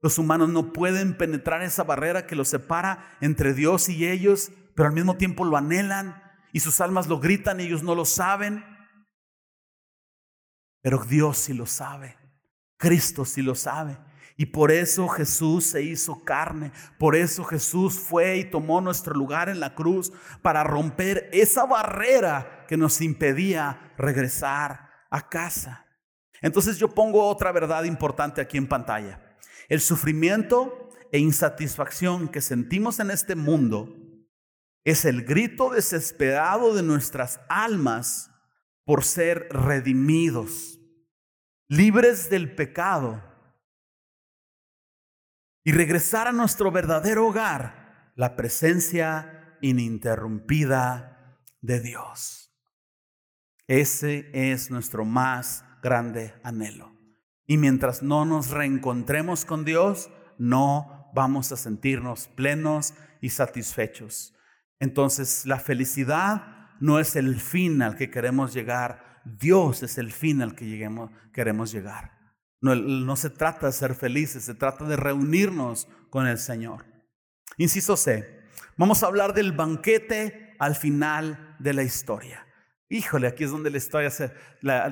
Los 0.00 0.18
humanos 0.18 0.48
no 0.48 0.72
pueden 0.72 1.16
penetrar 1.18 1.62
esa 1.62 1.82
barrera 1.82 2.26
que 2.26 2.36
los 2.36 2.48
separa 2.48 3.16
entre 3.20 3.52
Dios 3.52 3.88
y 3.88 4.08
ellos, 4.08 4.50
pero 4.74 4.88
al 4.88 4.94
mismo 4.94 5.16
tiempo 5.16 5.44
lo 5.44 5.56
anhelan 5.56 6.22
y 6.52 6.60
sus 6.60 6.80
almas 6.80 7.08
lo 7.08 7.20
gritan 7.20 7.60
ellos 7.60 7.82
no 7.82 7.94
lo 7.94 8.04
saben. 8.04 8.64
Pero 10.80 11.04
Dios 11.04 11.38
sí 11.38 11.52
lo 11.52 11.66
sabe, 11.66 12.16
Cristo 12.78 13.24
sí 13.24 13.42
lo 13.42 13.54
sabe. 13.54 13.98
Y 14.40 14.46
por 14.46 14.72
eso 14.72 15.06
Jesús 15.06 15.66
se 15.66 15.82
hizo 15.82 16.24
carne, 16.24 16.72
por 16.98 17.14
eso 17.14 17.44
Jesús 17.44 17.98
fue 17.98 18.38
y 18.38 18.44
tomó 18.50 18.80
nuestro 18.80 19.12
lugar 19.12 19.50
en 19.50 19.60
la 19.60 19.74
cruz 19.74 20.14
para 20.40 20.64
romper 20.64 21.28
esa 21.30 21.66
barrera 21.66 22.64
que 22.66 22.78
nos 22.78 23.02
impedía 23.02 23.92
regresar 23.98 24.88
a 25.10 25.28
casa. 25.28 25.84
Entonces 26.40 26.78
yo 26.78 26.88
pongo 26.94 27.28
otra 27.28 27.52
verdad 27.52 27.84
importante 27.84 28.40
aquí 28.40 28.56
en 28.56 28.66
pantalla. 28.66 29.20
El 29.68 29.82
sufrimiento 29.82 30.88
e 31.12 31.18
insatisfacción 31.18 32.26
que 32.26 32.40
sentimos 32.40 32.98
en 32.98 33.10
este 33.10 33.34
mundo 33.34 33.94
es 34.84 35.04
el 35.04 35.22
grito 35.26 35.68
desesperado 35.68 36.74
de 36.74 36.82
nuestras 36.82 37.42
almas 37.50 38.30
por 38.86 39.04
ser 39.04 39.48
redimidos, 39.50 40.80
libres 41.68 42.30
del 42.30 42.54
pecado 42.54 43.28
y 45.64 45.72
regresar 45.72 46.26
a 46.26 46.32
nuestro 46.32 46.70
verdadero 46.70 47.26
hogar, 47.26 48.12
la 48.16 48.36
presencia 48.36 49.56
ininterrumpida 49.60 51.38
de 51.60 51.80
Dios. 51.80 52.52
Ese 53.66 54.30
es 54.32 54.70
nuestro 54.70 55.04
más 55.04 55.64
grande 55.82 56.34
anhelo. 56.42 56.92
Y 57.46 57.56
mientras 57.56 58.02
no 58.02 58.24
nos 58.24 58.50
reencontremos 58.50 59.44
con 59.44 59.64
Dios, 59.64 60.10
no 60.38 61.10
vamos 61.14 61.52
a 61.52 61.56
sentirnos 61.56 62.28
plenos 62.28 62.94
y 63.20 63.30
satisfechos. 63.30 64.34
Entonces 64.78 65.46
la 65.46 65.58
felicidad 65.58 66.70
no 66.80 66.98
es 66.98 67.16
el 67.16 67.40
fin 67.40 67.82
al 67.82 67.96
que 67.96 68.10
queremos 68.10 68.54
llegar, 68.54 69.20
Dios 69.24 69.82
es 69.82 69.98
el 69.98 70.12
fin 70.12 70.40
al 70.42 70.54
que 70.54 70.66
lleguemos, 70.66 71.10
queremos 71.32 71.70
llegar. 71.72 72.19
No, 72.60 73.16
se 73.16 73.30
trata 73.30 73.66
de 73.66 73.72
ser 73.72 73.94
felices, 73.94 74.44
se 74.44 74.54
trata 74.54 74.84
de 74.84 74.96
reunirnos 74.96 75.88
con 76.10 76.26
el 76.26 76.38
Señor. 76.38 76.84
Inciso 77.56 77.96
C, 77.96 78.44
vamos 78.76 79.02
a 79.02 79.06
hablar 79.06 79.32
del 79.32 79.52
banquete 79.52 80.54
al 80.58 80.76
final 80.76 81.56
de 81.58 81.72
la 81.72 81.82
historia. 81.82 82.46
Híjole, 82.90 83.28
aquí 83.28 83.44
es 83.44 83.50
donde 83.50 83.70
la 83.70 83.78
historia 83.78 84.10
se, 84.10 84.32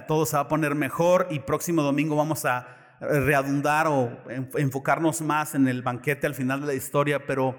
todo 0.07 0.25
se 0.25 0.37
va 0.37 0.43
a 0.43 0.49
poner 0.49 0.75
mejor 0.75 1.27
y 1.31 1.41
próximo 1.41 1.83
domingo 1.83 2.17
vamos 2.17 2.45
a 2.45 2.97
readundar 3.01 3.87
o 3.89 4.25
enfocarnos 4.57 5.21
más 5.21 5.55
en 5.55 5.69
el 5.69 5.83
banquete 5.83 6.27
al 6.27 6.35
final 6.35 6.61
de 6.63 6.69
la 6.69 6.75
historia, 6.75 7.27
pero 7.27 7.59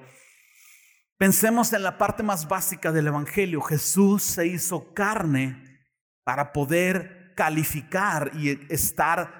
pensemos 1.17 1.71
en 1.73 1.83
la 1.83 1.97
parte 1.97 2.23
más 2.23 2.47
básica 2.47 2.91
del 2.91 3.07
Evangelio. 3.07 3.61
Jesús 3.61 4.23
se 4.23 4.47
hizo 4.47 4.93
carne 4.93 5.81
para 6.23 6.51
poder 6.51 7.33
calificar 7.35 8.31
y 8.33 8.49
estar 8.73 9.38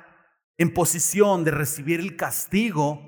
en 0.60 0.74
posición 0.74 1.46
de 1.46 1.52
recibir 1.52 2.02
el 2.02 2.18
castigo, 2.18 3.02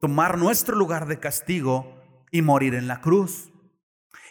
tomar 0.00 0.38
nuestro 0.38 0.74
lugar 0.74 1.06
de 1.06 1.20
castigo 1.20 2.02
y 2.32 2.40
morir 2.40 2.74
en 2.74 2.88
la 2.88 3.02
cruz. 3.02 3.52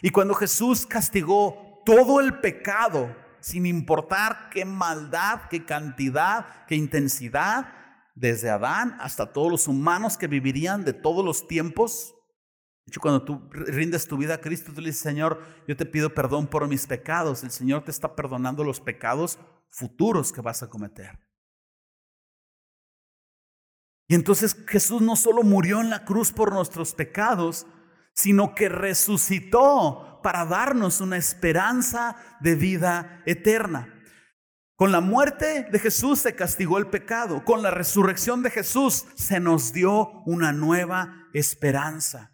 Y 0.02 0.10
cuando 0.10 0.34
Jesús 0.34 0.84
castigó 0.84 1.80
todo 1.86 2.20
el 2.20 2.40
pecado, 2.40 3.14
sin 3.40 3.64
importar 3.64 4.50
qué 4.50 4.64
maldad, 4.64 5.42
qué 5.48 5.64
cantidad, 5.64 6.66
qué 6.66 6.74
intensidad, 6.74 7.72
desde 8.16 8.50
Adán 8.50 8.96
hasta 9.00 9.32
todos 9.32 9.50
los 9.50 9.68
humanos 9.68 10.16
que 10.16 10.26
vivirían 10.26 10.84
de 10.84 10.94
todos 10.94 11.24
los 11.24 11.46
tiempos. 11.46 12.14
De 12.86 12.90
hecho, 12.90 13.00
cuando 13.00 13.24
tú 13.24 13.48
rindes 13.50 14.08
tu 14.08 14.16
vida 14.16 14.34
a 14.34 14.40
Cristo, 14.40 14.72
tú 14.74 14.80
le 14.80 14.88
dices, 14.88 15.02
Señor, 15.02 15.40
yo 15.68 15.76
te 15.76 15.86
pido 15.86 16.12
perdón 16.12 16.48
por 16.48 16.66
mis 16.66 16.86
pecados. 16.88 17.44
El 17.44 17.52
Señor 17.52 17.84
te 17.84 17.92
está 17.92 18.16
perdonando 18.16 18.64
los 18.64 18.80
pecados 18.80 19.38
futuros 19.70 20.32
que 20.32 20.40
vas 20.40 20.62
a 20.62 20.68
cometer. 20.68 21.18
Y 24.06 24.14
entonces 24.14 24.56
Jesús 24.66 25.00
no 25.00 25.16
solo 25.16 25.42
murió 25.42 25.80
en 25.80 25.90
la 25.90 26.04
cruz 26.04 26.32
por 26.32 26.52
nuestros 26.52 26.94
pecados, 26.94 27.66
sino 28.12 28.54
que 28.54 28.68
resucitó 28.68 30.20
para 30.22 30.44
darnos 30.44 31.00
una 31.00 31.16
esperanza 31.16 32.16
de 32.40 32.54
vida 32.54 33.22
eterna. 33.26 33.90
Con 34.76 34.90
la 34.90 35.00
muerte 35.00 35.68
de 35.70 35.78
Jesús 35.78 36.18
se 36.18 36.34
castigó 36.34 36.78
el 36.78 36.88
pecado, 36.88 37.44
con 37.44 37.62
la 37.62 37.70
resurrección 37.70 38.42
de 38.42 38.50
Jesús 38.50 39.06
se 39.14 39.38
nos 39.38 39.72
dio 39.72 40.22
una 40.26 40.52
nueva 40.52 41.28
esperanza. 41.32 42.32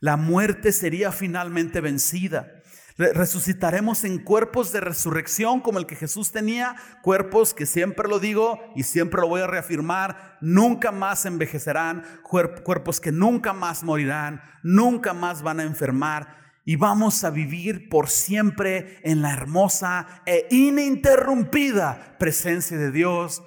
La 0.00 0.16
muerte 0.16 0.70
sería 0.70 1.10
finalmente 1.12 1.80
vencida. 1.80 2.53
Resucitaremos 2.96 4.04
en 4.04 4.18
cuerpos 4.18 4.70
de 4.70 4.80
resurrección 4.80 5.60
como 5.60 5.80
el 5.80 5.86
que 5.86 5.96
Jesús 5.96 6.30
tenía, 6.30 6.76
cuerpos 7.02 7.52
que 7.52 7.66
siempre 7.66 8.08
lo 8.08 8.20
digo 8.20 8.60
y 8.76 8.84
siempre 8.84 9.20
lo 9.20 9.26
voy 9.26 9.40
a 9.40 9.48
reafirmar, 9.48 10.38
nunca 10.40 10.92
más 10.92 11.26
envejecerán, 11.26 12.04
cuerpos 12.22 13.00
que 13.00 13.10
nunca 13.10 13.52
más 13.52 13.82
morirán, 13.82 14.42
nunca 14.62 15.12
más 15.12 15.42
van 15.42 15.58
a 15.58 15.64
enfermar 15.64 16.36
y 16.64 16.76
vamos 16.76 17.24
a 17.24 17.30
vivir 17.30 17.88
por 17.88 18.08
siempre 18.08 19.00
en 19.02 19.22
la 19.22 19.32
hermosa 19.32 20.22
e 20.24 20.46
ininterrumpida 20.50 22.16
presencia 22.20 22.78
de 22.78 22.92
Dios, 22.92 23.42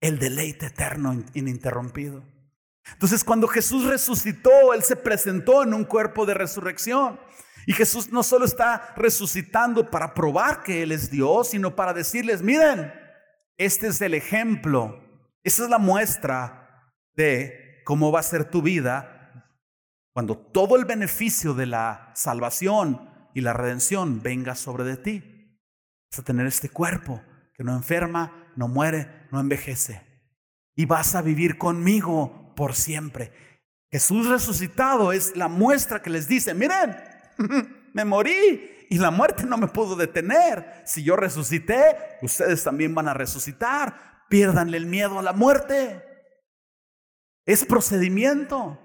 el 0.00 0.20
deleite 0.20 0.66
eterno 0.66 1.24
ininterrumpido. 1.34 2.24
Entonces 2.92 3.24
cuando 3.24 3.48
Jesús 3.48 3.84
resucitó, 3.84 4.72
Él 4.74 4.84
se 4.84 4.94
presentó 4.94 5.64
en 5.64 5.74
un 5.74 5.84
cuerpo 5.84 6.24
de 6.24 6.34
resurrección. 6.34 7.18
Y 7.66 7.72
Jesús 7.72 8.12
no 8.12 8.22
solo 8.22 8.44
está 8.44 8.94
resucitando 8.96 9.90
para 9.90 10.14
probar 10.14 10.62
que 10.62 10.84
Él 10.84 10.92
es 10.92 11.10
Dios, 11.10 11.50
sino 11.50 11.74
para 11.74 11.92
decirles, 11.92 12.40
miren, 12.40 12.94
este 13.58 13.88
es 13.88 14.00
el 14.00 14.14
ejemplo, 14.14 15.02
esa 15.42 15.64
es 15.64 15.70
la 15.70 15.78
muestra 15.78 16.92
de 17.14 17.82
cómo 17.84 18.12
va 18.12 18.20
a 18.20 18.22
ser 18.22 18.48
tu 18.48 18.62
vida 18.62 19.12
cuando 20.12 20.38
todo 20.38 20.76
el 20.76 20.84
beneficio 20.84 21.54
de 21.54 21.66
la 21.66 22.12
salvación 22.14 23.10
y 23.34 23.40
la 23.40 23.52
redención 23.52 24.22
venga 24.22 24.54
sobre 24.54 24.84
de 24.84 24.96
ti. 24.96 25.60
Vas 26.10 26.20
a 26.20 26.24
tener 26.24 26.46
este 26.46 26.70
cuerpo 26.70 27.20
que 27.52 27.64
no 27.64 27.74
enferma, 27.74 28.52
no 28.54 28.68
muere, 28.68 29.26
no 29.30 29.40
envejece. 29.40 30.02
Y 30.74 30.86
vas 30.86 31.14
a 31.16 31.22
vivir 31.22 31.58
conmigo 31.58 32.54
por 32.54 32.74
siempre. 32.74 33.32
Jesús 33.90 34.28
resucitado 34.28 35.12
es 35.12 35.36
la 35.36 35.48
muestra 35.48 36.00
que 36.00 36.10
les 36.10 36.28
dice, 36.28 36.54
miren, 36.54 36.96
me 37.92 38.04
morí 38.04 38.86
y 38.88 38.98
la 38.98 39.10
muerte 39.10 39.44
no 39.44 39.56
me 39.56 39.68
pudo 39.68 39.96
detener. 39.96 40.82
Si 40.84 41.02
yo 41.02 41.16
resucité, 41.16 41.96
ustedes 42.22 42.62
también 42.62 42.94
van 42.94 43.08
a 43.08 43.14
resucitar. 43.14 44.24
Piérdanle 44.28 44.76
el 44.76 44.86
miedo 44.86 45.18
a 45.18 45.22
la 45.22 45.32
muerte. 45.32 46.02
Es 47.44 47.64
procedimiento. 47.64 48.80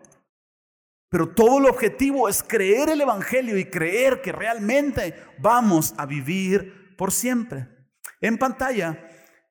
Pero 1.09 1.29
todo 1.29 1.59
el 1.59 1.65
objetivo 1.65 2.29
es 2.29 2.41
creer 2.41 2.89
el 2.89 3.01
Evangelio 3.01 3.57
y 3.57 3.65
creer 3.65 4.21
que 4.21 4.31
realmente 4.31 5.13
vamos 5.39 5.93
a 5.97 6.05
vivir 6.05 6.95
por 6.97 7.11
siempre. 7.11 7.67
En 8.21 8.37
pantalla, 8.37 9.09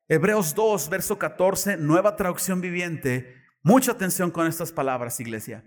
Hebreos 0.09 0.55
2, 0.55 0.89
verso 0.89 1.19
14, 1.19 1.77
nueva 1.77 2.17
traducción 2.17 2.61
viviente. 2.61 3.37
Mucha 3.63 3.93
atención 3.93 4.31
con 4.31 4.47
estas 4.47 4.73
palabras, 4.73 5.21
iglesia. 5.21 5.65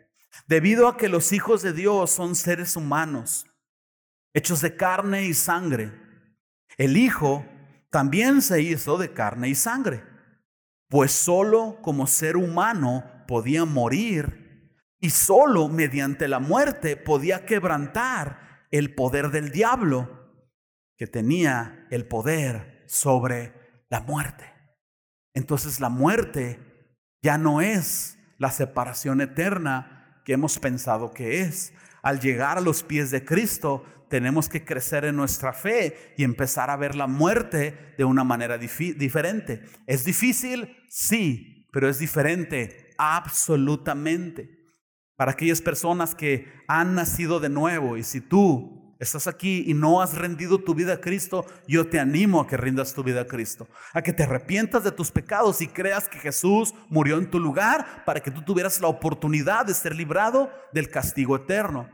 Debido 0.48 0.88
a 0.88 0.98
que 0.98 1.10
los 1.10 1.32
hijos 1.32 1.62
de 1.62 1.74
Dios 1.74 2.12
son 2.12 2.36
seres 2.36 2.76
humanos, 2.76 3.46
hechos 4.34 4.62
de 4.62 4.76
carne 4.76 5.26
y 5.26 5.34
sangre, 5.34 5.92
el 6.78 6.98
Hijo 6.98 7.46
también 7.90 8.42
se 8.42 8.62
hizo 8.62 8.98
de 8.98 9.14
carne 9.14 9.50
y 9.50 9.56
sangre, 9.56 10.04
pues 10.90 11.12
solo 11.12 11.80
como 11.82 12.08
ser 12.08 12.38
humano 12.38 13.04
podía 13.28 13.66
morir 13.66 14.72
y 15.00 15.12
solo 15.12 15.70
mediante 15.70 16.28
la 16.28 16.40
muerte 16.40 16.98
podía 16.98 17.46
quebrantar 17.46 18.68
el 18.72 18.96
poder 18.96 19.30
del 19.30 19.52
diablo, 19.52 20.32
que 20.98 21.08
tenía 21.08 21.88
el 21.92 22.08
poder 22.08 22.84
sobre 22.88 23.54
la 23.90 24.02
muerte. 24.02 24.52
Entonces 25.36 25.80
la 25.80 25.90
muerte 25.90 26.60
ya 27.22 27.38
no 27.38 27.62
es 27.62 28.18
la 28.38 28.50
separación 28.50 29.22
eterna, 29.22 29.93
que 30.24 30.34
hemos 30.34 30.60
pensado 30.60 31.12
que 31.12 31.42
es. 31.42 31.74
al 32.02 32.20
llegar 32.20 32.58
a 32.58 32.62
los 32.62 32.84
pies 32.84 33.12
de 33.12 33.24
Cristo, 33.24 33.86
tenemos 34.10 34.50
que 34.50 34.66
crecer 34.66 35.06
en 35.06 35.16
nuestra 35.16 35.54
fe 35.54 36.14
y 36.18 36.24
empezar 36.24 36.70
a 36.70 36.76
ver 36.76 36.96
la 36.96 37.08
muerte 37.08 37.96
de 37.98 38.04
una 38.04 38.24
manera 38.24 38.58
diferente. 38.58 39.64
¿Es 39.88 40.04
difícil? 40.04 40.76
Sí, 40.90 41.68
pero 41.72 41.90
es 41.90 41.98
diferente, 41.98 42.94
absolutamente. 42.98 44.50
Para 45.16 45.32
aquellas 45.32 45.62
personas 45.62 46.14
que 46.14 46.52
han 46.68 46.94
nacido 46.94 47.40
de 47.40 47.50
nuevo 47.50 47.98
y 47.98 48.04
si 48.04 48.20
tú 48.20 48.83
estás 49.04 49.28
aquí 49.28 49.64
y 49.68 49.74
no 49.74 50.02
has 50.02 50.16
rendido 50.16 50.58
tu 50.58 50.74
vida 50.74 50.94
a 50.94 51.02
Cristo, 51.02 51.46
yo 51.68 51.88
te 51.88 52.00
animo 52.00 52.42
a 52.42 52.48
que 52.48 52.58
rindas 52.58 52.94
tu 52.94 53.04
vida 53.04 53.22
a 53.22 53.28
Cristo, 53.28 53.68
a 53.94 54.02
que 54.02 54.14
te 54.14 54.24
arrepientas 54.24 54.84
de 54.84 54.92
tus 54.92 55.12
pecados 55.12 55.62
y 55.62 55.68
creas 55.68 56.10
que 56.10 56.20
Jesús 56.20 56.74
murió 56.90 57.18
en 57.18 57.30
tu 57.30 57.40
lugar 57.40 58.04
para 58.06 58.22
que 58.22 58.32
tú 58.32 58.42
tuvieras 58.42 58.82
la 58.82 58.88
oportunidad 58.88 59.66
de 59.66 59.74
ser 59.74 59.96
librado 59.96 60.52
del 60.72 60.90
castigo 60.90 61.36
eterno. 61.36 61.90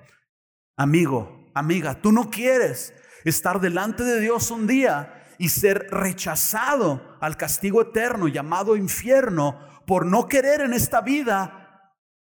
Amigo, 0.77 1.51
amiga, 1.53 1.99
tú 2.01 2.11
no 2.11 2.29
quieres 2.29 2.93
estar 3.25 3.59
delante 3.59 4.03
de 4.03 4.21
Dios 4.21 4.51
un 4.51 4.67
día 4.67 5.25
y 5.37 5.49
ser 5.49 5.87
rechazado 5.89 7.17
al 7.19 7.37
castigo 7.37 7.81
eterno 7.81 8.27
llamado 8.27 8.75
infierno 8.75 9.59
por 9.85 10.05
no 10.05 10.27
querer 10.27 10.61
en 10.61 10.73
esta 10.73 11.01
vida 11.01 11.59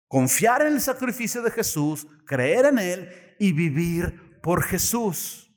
confiar 0.08 0.62
en 0.62 0.74
el 0.74 0.82
sacrificio 0.82 1.42
de 1.42 1.50
Jesús, 1.50 2.06
creer 2.26 2.66
en 2.66 2.78
Él 2.78 3.36
y 3.40 3.52
vivir 3.52 4.33
por 4.44 4.64
Jesús. 4.64 5.50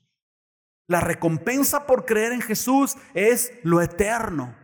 La 0.87 1.01
recompensa 1.01 1.85
por 1.85 2.05
creer 2.05 2.31
en 2.31 2.41
Jesús 2.41 2.95
es 3.13 3.51
lo 3.63 3.81
eterno. 3.81 4.55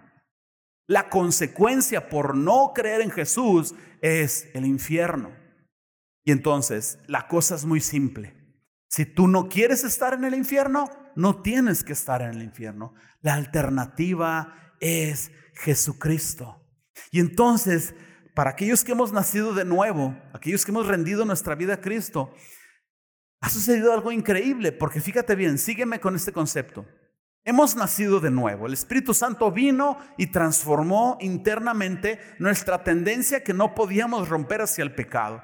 La 0.87 1.09
consecuencia 1.09 2.07
por 2.07 2.35
no 2.35 2.71
creer 2.73 3.01
en 3.01 3.11
Jesús 3.11 3.75
es 4.01 4.47
el 4.53 4.65
infierno. 4.65 5.35
Y 6.23 6.31
entonces 6.31 6.99
la 7.05 7.27
cosa 7.27 7.55
es 7.55 7.65
muy 7.65 7.81
simple. 7.81 8.33
Si 8.87 9.05
tú 9.05 9.27
no 9.27 9.49
quieres 9.49 9.83
estar 9.83 10.13
en 10.13 10.23
el 10.23 10.35
infierno, 10.35 10.89
no 11.15 11.41
tienes 11.41 11.83
que 11.83 11.91
estar 11.91 12.21
en 12.21 12.29
el 12.29 12.43
infierno. 12.43 12.93
La 13.21 13.33
alternativa 13.33 14.73
es 14.79 15.31
Jesucristo. 15.55 16.65
Y 17.11 17.19
entonces, 17.19 17.93
para 18.35 18.51
aquellos 18.51 18.85
que 18.85 18.93
hemos 18.93 19.11
nacido 19.11 19.53
de 19.53 19.65
nuevo, 19.65 20.15
aquellos 20.33 20.63
que 20.63 20.71
hemos 20.71 20.87
rendido 20.87 21.25
nuestra 21.25 21.55
vida 21.55 21.73
a 21.73 21.81
Cristo, 21.81 22.33
ha 23.43 23.49
sucedido 23.49 23.91
algo 23.91 24.09
increíble, 24.13 24.71
porque 24.71 25.01
fíjate 25.01 25.35
bien, 25.35 25.57
sígueme 25.57 25.99
con 25.99 26.15
este 26.15 26.31
concepto. 26.31 26.85
Hemos 27.43 27.75
nacido 27.75 28.21
de 28.21 28.31
nuevo. 28.31 28.67
El 28.67 28.71
Espíritu 28.71 29.13
Santo 29.13 29.51
vino 29.51 29.97
y 30.17 30.27
transformó 30.27 31.17
internamente 31.19 32.21
nuestra 32.39 32.85
tendencia 32.85 33.43
que 33.43 33.53
no 33.53 33.75
podíamos 33.75 34.29
romper 34.29 34.61
hacia 34.61 34.85
el 34.85 34.95
pecado. 34.95 35.43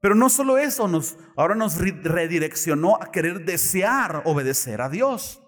Pero 0.00 0.16
no 0.16 0.28
solo 0.30 0.58
eso, 0.58 0.88
nos, 0.88 1.16
ahora 1.36 1.54
nos 1.54 1.78
redireccionó 1.78 2.98
a 3.00 3.12
querer 3.12 3.44
desear 3.44 4.22
obedecer 4.24 4.80
a 4.80 4.88
Dios. 4.88 5.40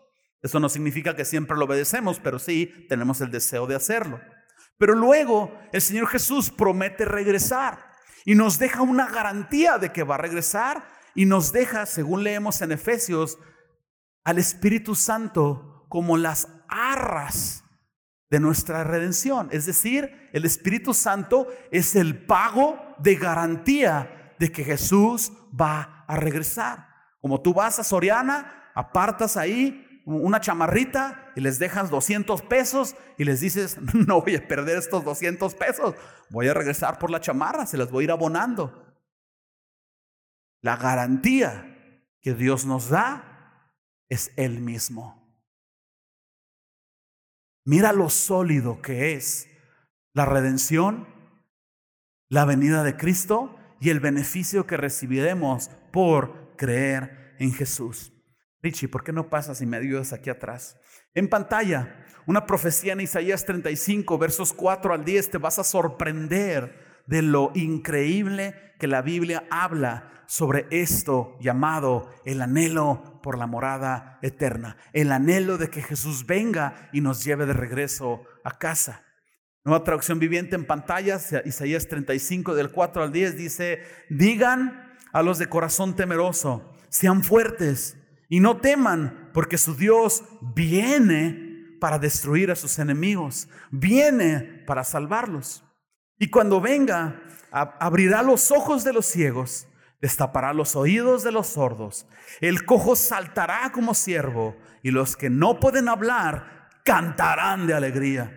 Eso 0.43 0.61
no 0.61 0.69
significa 0.69 1.17
que 1.17 1.25
siempre 1.25 1.57
lo 1.57 1.65
obedecemos, 1.65 2.21
pero 2.21 2.39
sí 2.39 2.73
tenemos 2.89 3.21
el 3.21 3.33
deseo 3.33 3.67
de 3.67 3.75
hacerlo. 3.75 4.21
Pero 4.79 4.95
luego 4.95 5.59
el 5.73 5.81
Señor 5.81 6.07
Jesús 6.07 6.53
promete 6.53 7.05
regresar 7.05 7.91
y 8.25 8.37
nos 8.37 8.61
deja 8.61 8.81
una 8.81 9.11
garantía 9.11 9.79
de 9.79 9.91
que 9.91 10.05
va 10.05 10.15
a 10.15 10.19
regresar 10.19 11.00
y 11.15 11.27
nos 11.27 11.53
deja, 11.53 11.87
según 11.87 12.25
leemos 12.25 12.63
en 12.63 12.73
Efesios, 12.73 13.39
al 14.25 14.39
Espíritu 14.39 14.95
Santo 14.95 15.87
como 15.89 16.17
las 16.17 16.49
arras 16.69 17.65
de 18.31 18.41
nuestra 18.41 18.85
redención. 18.85 19.49
Es 19.51 19.67
decir, 19.67 20.31
el 20.33 20.45
Espíritu 20.45 20.95
Santo 20.95 21.49
es 21.71 21.97
el 21.97 22.25
pago 22.25 22.79
de 22.99 23.17
garantía 23.17 24.35
de 24.39 24.53
que 24.53 24.65
Jesús 24.65 25.33
va 25.59 26.05
a 26.07 26.17
regresar. 26.17 26.89
Como 27.21 27.41
tú 27.41 27.53
vas 27.53 27.79
a 27.79 27.85
Soriana, 27.85 28.71
apartas 28.75 29.37
ahí 29.37 29.87
una 30.07 30.41
chamarrita 30.41 31.33
y 31.37 31.41
les 31.41 31.59
dejas 31.59 31.91
200 31.91 32.43
pesos 32.43 32.97
y 33.19 33.25
les 33.25 33.41
dices, 33.41 33.79
no 33.95 34.23
voy 34.23 34.37
a 34.37 34.49
perder 34.49 34.79
estos 34.79 35.05
200 35.05 35.55
pesos, 35.55 35.95
voy 36.31 36.49
a 36.49 36.55
regresar 36.55 36.99
por 36.99 37.11
la 37.11 37.21
chamarra, 37.21 37.67
se 37.67 37.77
las 37.77 37.91
voy 37.91 38.03
a 38.03 38.07
ir 38.07 38.11
abonando. 38.11 38.90
La 40.63 40.77
garantía 40.77 42.05
que 42.21 42.35
Dios 42.35 42.67
nos 42.67 42.89
da 42.89 43.73
es 44.09 44.33
Él 44.37 44.61
mismo. 44.61 45.21
Mira 47.65 47.93
lo 47.93 48.11
sólido 48.11 48.83
que 48.83 49.15
es 49.15 49.49
la 50.13 50.27
redención, 50.27 51.07
la 52.29 52.45
venida 52.45 52.83
de 52.83 52.97
Cristo 52.97 53.57
y 53.81 53.91
el 53.91 54.01
beneficio 54.01 54.67
que 54.67 54.77
recibiremos 54.77 55.71
por 55.93 56.57
creer 56.57 57.37
en 57.39 57.53
Jesús. 57.53 58.13
Richie, 58.63 58.89
¿por 58.89 59.05
qué 59.05 59.13
no 59.13 59.31
pasas 59.31 59.61
y 59.63 59.67
me 59.67 59.79
ayudas 59.79 60.13
aquí 60.13 60.29
atrás? 60.29 60.79
En 61.15 61.29
pantalla, 61.29 62.05
una 62.27 62.47
profecía 62.47 62.93
en 62.93 63.01
Isaías 63.01 63.45
35, 63.47 64.19
versos 64.19 64.53
4 64.53 64.93
al 64.93 65.05
10, 65.05 65.31
te 65.31 65.39
vas 65.39 65.59
a 65.59 65.65
sorprender 65.65 66.90
de 67.11 67.23
lo 67.23 67.51
increíble 67.55 68.55
que 68.79 68.87
la 68.87 69.03
Biblia 69.03 69.45
habla 69.51 70.25
sobre 70.27 70.69
esto 70.71 71.37
llamado 71.41 72.09
el 72.25 72.41
anhelo 72.41 73.21
por 73.21 73.37
la 73.37 73.49
morada 73.49 74.21
eterna, 74.23 74.77
el 74.93 75.11
anhelo 75.11 75.59
de 75.59 75.71
que 75.71 75.83
Jesús 75.83 76.25
venga 76.25 76.89
y 76.93 77.01
nos 77.01 77.25
lleve 77.25 77.47
de 77.47 77.53
regreso 77.53 78.23
a 78.45 78.59
casa. 78.59 79.05
Nueva 79.65 79.83
traducción 79.83 80.21
viviente 80.21 80.55
en 80.55 80.65
pantalla, 80.65 81.19
Isaías 81.45 81.89
35 81.89 82.55
del 82.55 82.71
4 82.71 83.03
al 83.03 83.13
10 83.13 83.37
dice, 83.37 83.83
digan 84.09 84.97
a 85.13 85.23
los 85.25 85.39
de 85.39 85.49
corazón 85.49 85.97
temeroso, 85.97 86.73
sean 86.91 87.25
fuertes 87.25 87.97
y 88.29 88.39
no 88.39 88.59
teman, 88.59 89.31
porque 89.35 89.59
su 89.59 89.75
Dios 89.75 90.23
viene 90.55 91.77
para 91.81 91.99
destruir 91.99 92.53
a 92.53 92.57
sus 92.57 92.79
enemigos, 92.79 93.49
viene 93.73 94.63
para 94.65 94.85
salvarlos. 94.85 95.65
Y 96.21 96.31
cuando 96.31 96.61
venga, 96.61 97.21
abrirá 97.51 98.23
los 98.23 98.53
ojos 98.53 98.85
de 98.85 98.93
los 98.93 99.07
ciegos 99.07 99.67
destapará 100.01 100.55
los 100.55 100.77
oídos 100.77 101.23
de 101.23 101.33
los 101.33 101.49
sordos, 101.49 102.07
el 102.41 102.65
cojo 102.65 102.97
saltará 102.97 103.71
como 103.73 103.95
siervo, 103.95 104.57
y 104.83 104.91
los 104.91 105.17
que 105.17 105.29
no 105.29 105.61
pueden 105.61 105.89
hablar 105.89 106.69
cantarán 106.85 107.67
de 107.67 107.75
alegría. 107.75 108.37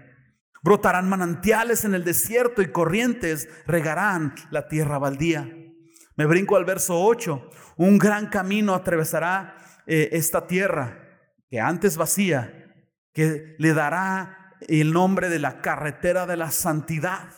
Brotarán 0.62 1.10
manantiales 1.10 1.86
en 1.86 1.94
el 1.94 2.04
desierto 2.04 2.62
y 2.62 2.72
corrientes 2.72 3.50
regarán 3.66 4.36
la 4.50 4.68
tierra 4.68 4.98
baldía. 4.98 5.50
Me 6.16 6.26
brinco 6.26 6.56
al 6.56 6.66
verso 6.66 7.02
8. 7.02 7.50
Un 7.78 7.98
gran 7.98 8.28
camino 8.28 8.74
atravesará 8.74 9.56
eh, 9.88 10.10
esta 10.14 10.48
tierra, 10.48 11.00
que 11.50 11.60
antes 11.60 11.98
vacía, 11.98 12.74
que 13.14 13.56
le 13.58 13.74
dará 13.74 14.56
el 14.68 14.94
nombre 14.94 15.30
de 15.30 15.40
la 15.40 15.62
carretera 15.62 16.26
de 16.26 16.38
la 16.38 16.52
santidad. 16.52 17.30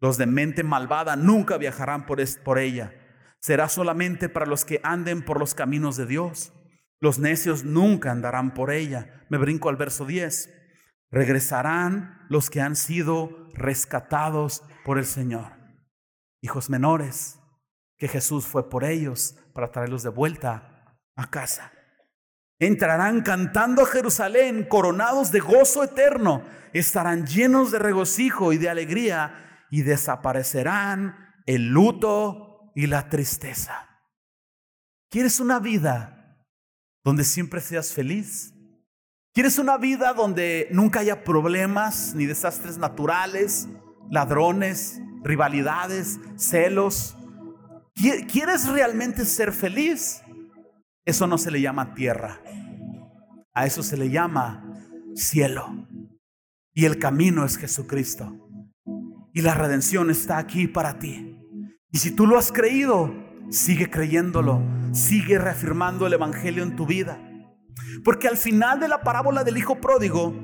Los 0.00 0.16
de 0.16 0.26
mente 0.26 0.62
malvada 0.62 1.16
nunca 1.16 1.58
viajarán 1.58 2.06
por, 2.06 2.18
por 2.44 2.58
ella 2.58 2.94
será 3.40 3.68
solamente 3.68 4.28
para 4.28 4.46
los 4.46 4.64
que 4.64 4.80
anden 4.82 5.24
por 5.24 5.38
los 5.38 5.54
caminos 5.54 5.96
de 5.96 6.06
Dios. 6.06 6.52
Los 7.00 7.18
necios 7.18 7.64
nunca 7.64 8.10
andarán 8.10 8.54
por 8.54 8.70
ella. 8.70 9.24
Me 9.28 9.38
brinco 9.38 9.68
al 9.68 9.76
verso 9.76 10.04
10. 10.04 10.50
Regresarán 11.10 12.26
los 12.28 12.50
que 12.50 12.60
han 12.60 12.76
sido 12.76 13.48
rescatados 13.54 14.62
por 14.84 14.98
el 14.98 15.06
Señor. 15.06 15.52
Hijos 16.40 16.70
menores, 16.70 17.38
que 17.96 18.08
Jesús 18.08 18.46
fue 18.46 18.68
por 18.68 18.84
ellos 18.84 19.36
para 19.54 19.70
traerlos 19.70 20.02
de 20.02 20.10
vuelta 20.10 20.96
a 21.16 21.30
casa. 21.30 21.72
Entrarán 22.60 23.22
cantando 23.22 23.82
a 23.82 23.86
Jerusalén, 23.86 24.64
coronados 24.64 25.30
de 25.30 25.40
gozo 25.40 25.84
eterno. 25.84 26.42
Estarán 26.72 27.26
llenos 27.26 27.70
de 27.70 27.78
regocijo 27.78 28.52
y 28.52 28.58
de 28.58 28.68
alegría 28.68 29.47
y 29.70 29.82
desaparecerán 29.82 31.16
el 31.46 31.68
luto 31.68 32.72
y 32.74 32.86
la 32.86 33.08
tristeza. 33.08 33.88
¿Quieres 35.10 35.40
una 35.40 35.58
vida 35.58 36.44
donde 37.04 37.24
siempre 37.24 37.60
seas 37.60 37.92
feliz? 37.92 38.54
¿Quieres 39.32 39.58
una 39.58 39.78
vida 39.78 40.12
donde 40.12 40.68
nunca 40.72 41.00
haya 41.00 41.24
problemas 41.24 42.14
ni 42.14 42.26
desastres 42.26 42.76
naturales, 42.76 43.68
ladrones, 44.10 45.00
rivalidades, 45.22 46.18
celos? 46.36 47.16
¿Quieres 47.94 48.68
realmente 48.68 49.24
ser 49.24 49.52
feliz? 49.52 50.22
Eso 51.04 51.26
no 51.26 51.38
se 51.38 51.50
le 51.50 51.60
llama 51.60 51.94
tierra. 51.94 52.40
A 53.54 53.66
eso 53.66 53.82
se 53.82 53.96
le 53.96 54.10
llama 54.10 54.62
cielo. 55.14 55.88
Y 56.74 56.84
el 56.84 56.98
camino 56.98 57.44
es 57.44 57.56
Jesucristo. 57.56 58.47
Y 59.38 59.40
la 59.40 59.54
redención 59.54 60.10
está 60.10 60.36
aquí 60.36 60.66
para 60.66 60.98
ti. 60.98 61.38
Y 61.92 61.98
si 61.98 62.10
tú 62.10 62.26
lo 62.26 62.36
has 62.36 62.50
creído, 62.50 63.14
sigue 63.50 63.88
creyéndolo, 63.88 64.60
sigue 64.90 65.38
reafirmando 65.38 66.08
el 66.08 66.14
Evangelio 66.14 66.64
en 66.64 66.74
tu 66.74 66.86
vida. 66.86 67.20
Porque 68.04 68.26
al 68.26 68.36
final 68.36 68.80
de 68.80 68.88
la 68.88 69.02
parábola 69.02 69.44
del 69.44 69.56
Hijo 69.56 69.80
Pródigo 69.80 70.34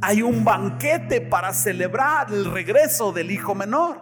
hay 0.00 0.22
un 0.22 0.46
banquete 0.46 1.20
para 1.20 1.52
celebrar 1.52 2.32
el 2.32 2.50
regreso 2.50 3.12
del 3.12 3.32
Hijo 3.32 3.54
Menor. 3.54 4.00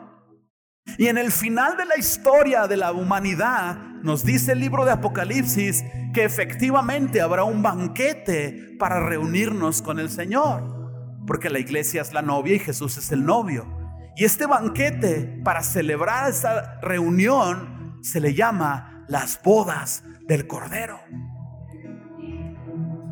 Y 0.96 1.08
en 1.08 1.18
el 1.18 1.32
final 1.32 1.76
de 1.76 1.86
la 1.86 1.98
historia 1.98 2.68
de 2.68 2.76
la 2.76 2.92
humanidad 2.92 3.76
nos 4.04 4.24
dice 4.24 4.52
el 4.52 4.60
libro 4.60 4.84
de 4.84 4.92
Apocalipsis 4.92 5.82
que 6.14 6.22
efectivamente 6.22 7.20
habrá 7.20 7.42
un 7.42 7.64
banquete 7.64 8.76
para 8.78 9.04
reunirnos 9.08 9.82
con 9.82 9.98
el 9.98 10.08
Señor, 10.08 11.24
porque 11.26 11.50
la 11.50 11.58
iglesia 11.58 12.00
es 12.00 12.12
la 12.12 12.22
novia 12.22 12.54
y 12.54 12.60
Jesús 12.60 12.96
es 12.96 13.10
el 13.10 13.26
novio. 13.26 13.75
Y 14.16 14.24
este 14.24 14.46
banquete 14.46 15.40
para 15.44 15.62
celebrar 15.62 16.30
esa 16.30 16.80
reunión 16.80 17.98
se 18.02 18.18
le 18.18 18.32
llama 18.32 19.04
las 19.08 19.38
bodas 19.42 20.02
del 20.26 20.46
Cordero. 20.46 20.98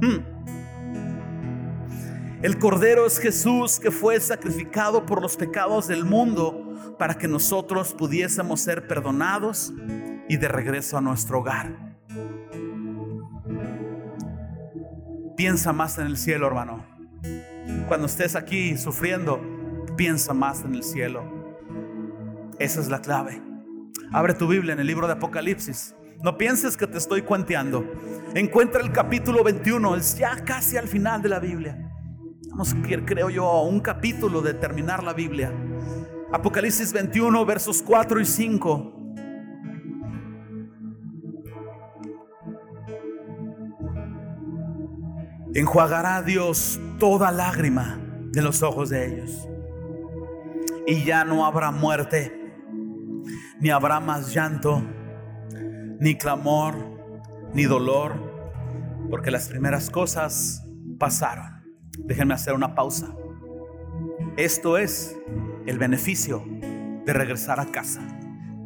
Hmm. 0.01 0.35
El 2.43 2.59
Cordero 2.59 3.07
es 3.07 3.19
Jesús 3.19 3.79
que 3.79 3.91
fue 3.91 4.19
sacrificado 4.19 5.05
por 5.05 5.21
los 5.21 5.37
pecados 5.37 5.89
del 5.89 6.07
mundo 6.07 6.95
para 6.99 7.15
que 7.15 7.29
nosotros 7.29 7.95
pudiésemos 7.95 8.63
ser 8.63 8.87
perdonados 8.87 9.75
y 10.29 10.39
de 10.39 10.49
regreso 10.49 10.97
a 10.97 11.03
nuestro 11.03 11.41
hogar. 11.41 11.97
Piensa 15.37 15.73
más 15.75 15.99
en 15.99 16.07
el 16.07 16.17
cielo, 16.17 16.47
hermano. 16.47 16.87
Cuando 17.89 18.07
estés 18.07 18.37
aquí 18.37 18.77
sufriendo, 18.79 19.54
piensa 19.97 20.35
más 20.35 20.63
en 20.65 20.75
el 20.75 20.83
cielo. 20.83 21.25
Esa 22.59 22.81
es 22.81 22.89
la 22.89 23.01
clave. 23.01 23.43
Abre 24.13 24.35
tu 24.35 24.47
Biblia 24.47 24.73
en 24.73 24.81
el 24.81 24.87
libro 24.87 25.07
de 25.07 25.15
Apocalipsis. 25.15 25.95
No 26.23 26.39
pienses 26.39 26.77
que 26.77 26.87
te 26.87 26.99
estoy 26.99 27.23
cuenteando. 27.23 27.85
Encuentra 28.35 28.81
el 28.81 28.93
capítulo 28.93 29.43
21, 29.43 29.97
es 29.97 30.17
ya 30.17 30.37
casi 30.45 30.77
al 30.77 30.89
final 30.89 31.23
de 31.23 31.29
la 31.29 31.41
Biblia 31.41 31.85
creo 33.05 33.31
yo, 33.31 33.47
a 33.47 33.63
un 33.63 33.81
capítulo 33.81 34.41
de 34.41 34.55
terminar 34.55 35.03
la 35.03 35.13
Biblia. 35.13 35.53
Apocalipsis 36.33 36.93
21, 36.93 37.45
versos 37.45 37.83
4 37.83 38.21
y 38.21 38.25
5. 38.25 38.91
Enjuagará 45.55 46.23
Dios 46.23 46.81
toda 46.99 47.31
lágrima 47.31 47.99
de 48.33 48.43
los 48.43 48.63
ojos 48.63 48.91
de 48.91 49.07
ellos. 49.07 49.49
Y 50.87 51.05
ya 51.05 51.25
no 51.25 51.47
habrá 51.47 51.71
muerte, 51.71 52.33
ni 53.59 53.71
habrá 53.71 54.01
más 54.01 54.35
llanto, 54.35 54.83
ni 55.99 56.17
clamor, 56.17 56.75
ni 57.55 57.65
dolor, 57.65 58.13
porque 59.11 59.31
las 59.31 59.49
primeras 59.49 59.89
cosas 59.91 60.67
pasaron. 60.99 61.65
Déjenme 61.99 62.35
hacer 62.35 62.55
una 62.55 62.75
pausa. 62.75 63.15
Esto 64.37 64.77
es 64.79 65.17
el 65.67 65.79
beneficio 65.79 66.45
de 67.07 67.13
regresar 67.13 67.61
a 67.61 67.67
casa. 67.67 68.01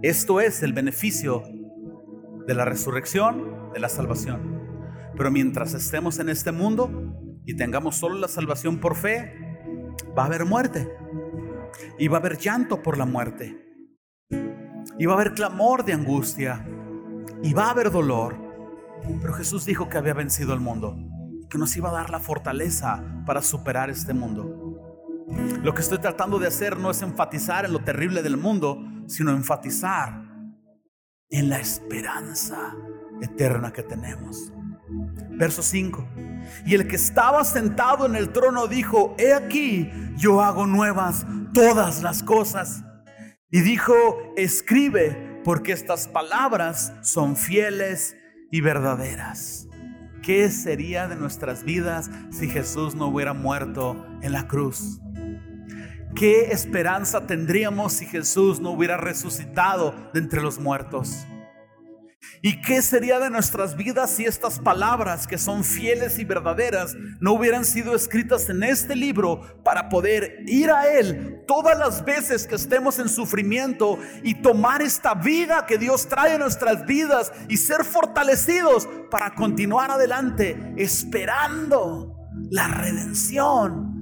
Esto 0.02 0.40
es 0.40 0.62
el 0.62 0.72
beneficio 0.72 1.42
de 2.46 2.54
la 2.54 2.64
resurrección, 2.64 3.72
de 3.74 3.80
la 3.80 3.88
salvación. 3.88 4.58
Pero 5.16 5.30
mientras 5.30 5.74
estemos 5.74 6.18
en 6.18 6.28
este 6.28 6.52
mundo 6.52 6.90
y 7.44 7.56
tengamos 7.56 7.96
solo 7.96 8.18
la 8.18 8.28
salvación 8.28 8.78
por 8.78 8.94
fe, 8.94 9.34
va 10.16 10.22
a 10.22 10.26
haber 10.26 10.44
muerte. 10.44 10.88
Y 11.98 12.08
va 12.08 12.18
a 12.18 12.20
haber 12.20 12.38
llanto 12.38 12.82
por 12.82 12.98
la 12.98 13.04
muerte. 13.04 13.64
Y 14.98 15.06
va 15.06 15.12
a 15.12 15.16
haber 15.16 15.34
clamor 15.34 15.84
de 15.84 15.92
angustia. 15.92 16.66
Y 17.42 17.52
va 17.52 17.66
a 17.66 17.70
haber 17.70 17.90
dolor. 17.90 18.36
Pero 19.20 19.32
Jesús 19.34 19.64
dijo 19.64 19.88
que 19.88 19.98
había 19.98 20.14
vencido 20.14 20.54
el 20.54 20.60
mundo 20.60 20.96
que 21.48 21.58
nos 21.58 21.76
iba 21.76 21.88
a 21.88 21.92
dar 21.92 22.10
la 22.10 22.20
fortaleza 22.20 23.02
para 23.26 23.42
superar 23.42 23.90
este 23.90 24.14
mundo. 24.14 25.26
Lo 25.62 25.74
que 25.74 25.82
estoy 25.82 25.98
tratando 25.98 26.38
de 26.38 26.46
hacer 26.46 26.78
no 26.78 26.90
es 26.90 27.02
enfatizar 27.02 27.64
en 27.64 27.72
lo 27.72 27.80
terrible 27.80 28.22
del 28.22 28.36
mundo, 28.36 28.82
sino 29.06 29.30
enfatizar 29.30 30.22
en 31.30 31.48
la 31.48 31.58
esperanza 31.58 32.74
eterna 33.20 33.72
que 33.72 33.82
tenemos. 33.82 34.52
Verso 35.30 35.62
5. 35.62 36.08
Y 36.64 36.74
el 36.74 36.86
que 36.88 36.96
estaba 36.96 37.44
sentado 37.44 38.06
en 38.06 38.16
el 38.16 38.30
trono 38.30 38.66
dijo, 38.66 39.14
he 39.18 39.32
aquí, 39.32 39.90
yo 40.16 40.40
hago 40.40 40.66
nuevas 40.66 41.26
todas 41.52 42.02
las 42.02 42.22
cosas. 42.22 42.84
Y 43.50 43.60
dijo, 43.60 43.94
escribe, 44.36 45.40
porque 45.44 45.72
estas 45.72 46.08
palabras 46.08 46.92
son 47.02 47.36
fieles 47.36 48.16
y 48.50 48.60
verdaderas. 48.60 49.68
¿Qué 50.22 50.50
sería 50.50 51.08
de 51.08 51.16
nuestras 51.16 51.64
vidas 51.64 52.10
si 52.30 52.48
Jesús 52.48 52.94
no 52.94 53.06
hubiera 53.06 53.32
muerto 53.32 54.06
en 54.20 54.32
la 54.32 54.46
cruz? 54.46 55.00
¿Qué 56.14 56.50
esperanza 56.50 57.26
tendríamos 57.26 57.92
si 57.92 58.06
Jesús 58.06 58.60
no 58.60 58.72
hubiera 58.72 58.96
resucitado 58.96 59.94
de 60.12 60.20
entre 60.20 60.42
los 60.42 60.58
muertos? 60.58 61.26
¿Y 62.42 62.60
qué 62.60 62.82
sería 62.82 63.18
de 63.18 63.30
nuestras 63.30 63.76
vidas 63.76 64.10
si 64.10 64.24
estas 64.24 64.60
palabras 64.60 65.26
que 65.26 65.38
son 65.38 65.64
fieles 65.64 66.18
y 66.18 66.24
verdaderas 66.24 66.94
no 67.20 67.32
hubieran 67.32 67.64
sido 67.64 67.94
escritas 67.94 68.48
en 68.48 68.62
este 68.62 68.94
libro 68.94 69.62
para 69.64 69.88
poder 69.88 70.42
ir 70.46 70.70
a 70.70 70.86
Él 70.86 71.42
todas 71.46 71.76
las 71.78 72.04
veces 72.04 72.46
que 72.46 72.54
estemos 72.54 72.98
en 72.98 73.08
sufrimiento 73.08 73.98
y 74.22 74.34
tomar 74.34 74.82
esta 74.82 75.14
vida 75.14 75.66
que 75.66 75.78
Dios 75.78 76.08
trae 76.08 76.34
en 76.34 76.40
nuestras 76.40 76.86
vidas 76.86 77.32
y 77.48 77.56
ser 77.56 77.84
fortalecidos 77.84 78.88
para 79.10 79.34
continuar 79.34 79.90
adelante 79.90 80.74
esperando 80.76 82.14
la 82.50 82.68
redención 82.68 83.98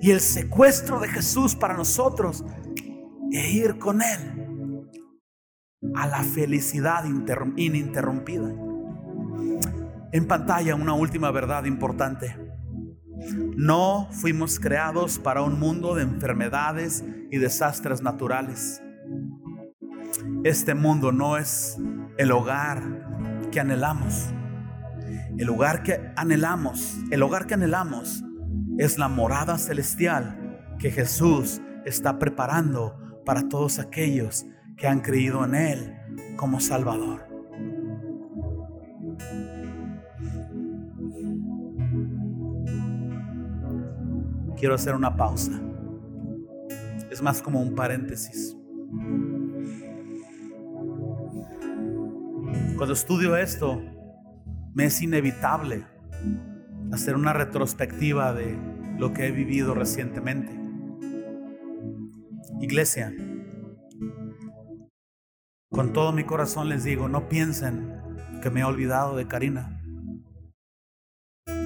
y 0.00 0.10
el 0.10 0.20
secuestro 0.20 1.00
de 1.00 1.08
Jesús 1.08 1.54
para 1.54 1.74
nosotros 1.74 2.44
e 3.32 3.50
ir 3.50 3.78
con 3.78 4.02
Él? 4.02 4.43
A 5.94 6.06
la 6.06 6.22
felicidad 6.22 7.04
ininterrumpida. 7.56 8.50
En 10.12 10.26
pantalla 10.26 10.74
una 10.74 10.94
última 10.94 11.30
verdad 11.30 11.64
importante. 11.64 12.36
No 13.56 14.08
fuimos 14.12 14.60
creados 14.60 15.18
para 15.18 15.42
un 15.42 15.58
mundo 15.58 15.94
de 15.94 16.02
enfermedades 16.02 17.04
y 17.30 17.38
desastres 17.38 18.02
naturales. 18.02 18.82
Este 20.44 20.74
mundo 20.74 21.10
no 21.12 21.36
es 21.36 21.78
el 22.18 22.32
hogar 22.32 22.82
que 23.50 23.60
anhelamos. 23.60 24.26
El 25.36 25.48
hogar 25.48 25.82
que 25.82 26.12
anhelamos, 26.16 26.96
el 27.10 27.22
hogar 27.22 27.46
que 27.46 27.54
anhelamos 27.54 28.22
es 28.78 28.98
la 28.98 29.08
morada 29.08 29.58
celestial 29.58 30.60
que 30.78 30.90
Jesús 30.90 31.60
está 31.84 32.18
preparando 32.18 33.22
para 33.24 33.48
todos 33.48 33.78
aquellos 33.78 34.46
que 34.76 34.86
han 34.86 35.00
creído 35.00 35.44
en 35.44 35.54
Él 35.54 35.96
como 36.36 36.60
Salvador. 36.60 37.26
Quiero 44.56 44.74
hacer 44.74 44.94
una 44.94 45.16
pausa. 45.16 45.52
Es 47.10 47.22
más 47.22 47.42
como 47.42 47.60
un 47.60 47.74
paréntesis. 47.74 48.56
Cuando 52.76 52.92
estudio 52.92 53.36
esto, 53.36 53.80
me 54.74 54.86
es 54.86 55.00
inevitable 55.00 55.84
hacer 56.92 57.14
una 57.14 57.32
retrospectiva 57.32 58.32
de 58.32 58.58
lo 58.98 59.12
que 59.12 59.26
he 59.26 59.30
vivido 59.30 59.74
recientemente. 59.74 60.52
Iglesia, 62.60 63.12
con 65.74 65.92
todo 65.92 66.12
mi 66.12 66.22
corazón 66.22 66.68
les 66.68 66.84
digo, 66.84 67.08
no 67.08 67.28
piensen 67.28 68.00
que 68.40 68.48
me 68.48 68.60
he 68.60 68.64
olvidado 68.64 69.16
de 69.16 69.26
Karina. 69.26 69.82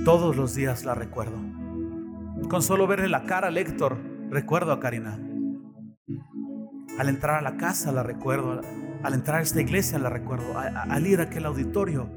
Todos 0.06 0.34
los 0.34 0.54
días 0.54 0.86
la 0.86 0.94
recuerdo. 0.94 1.36
Con 2.48 2.62
solo 2.62 2.86
verle 2.86 3.10
la 3.10 3.24
cara 3.24 3.48
a 3.48 3.50
Héctor, 3.50 3.98
recuerdo 4.30 4.72
a 4.72 4.80
Karina. 4.80 5.20
Al 6.98 7.10
entrar 7.10 7.36
a 7.36 7.42
la 7.42 7.58
casa 7.58 7.92
la 7.92 8.02
recuerdo. 8.02 8.62
Al 9.02 9.12
entrar 9.12 9.40
a 9.40 9.42
esta 9.42 9.60
iglesia 9.60 9.98
la 9.98 10.08
recuerdo. 10.08 10.58
Al 10.58 11.06
ir 11.06 11.20
a 11.20 11.24
aquel 11.24 11.44
auditorio. 11.44 12.08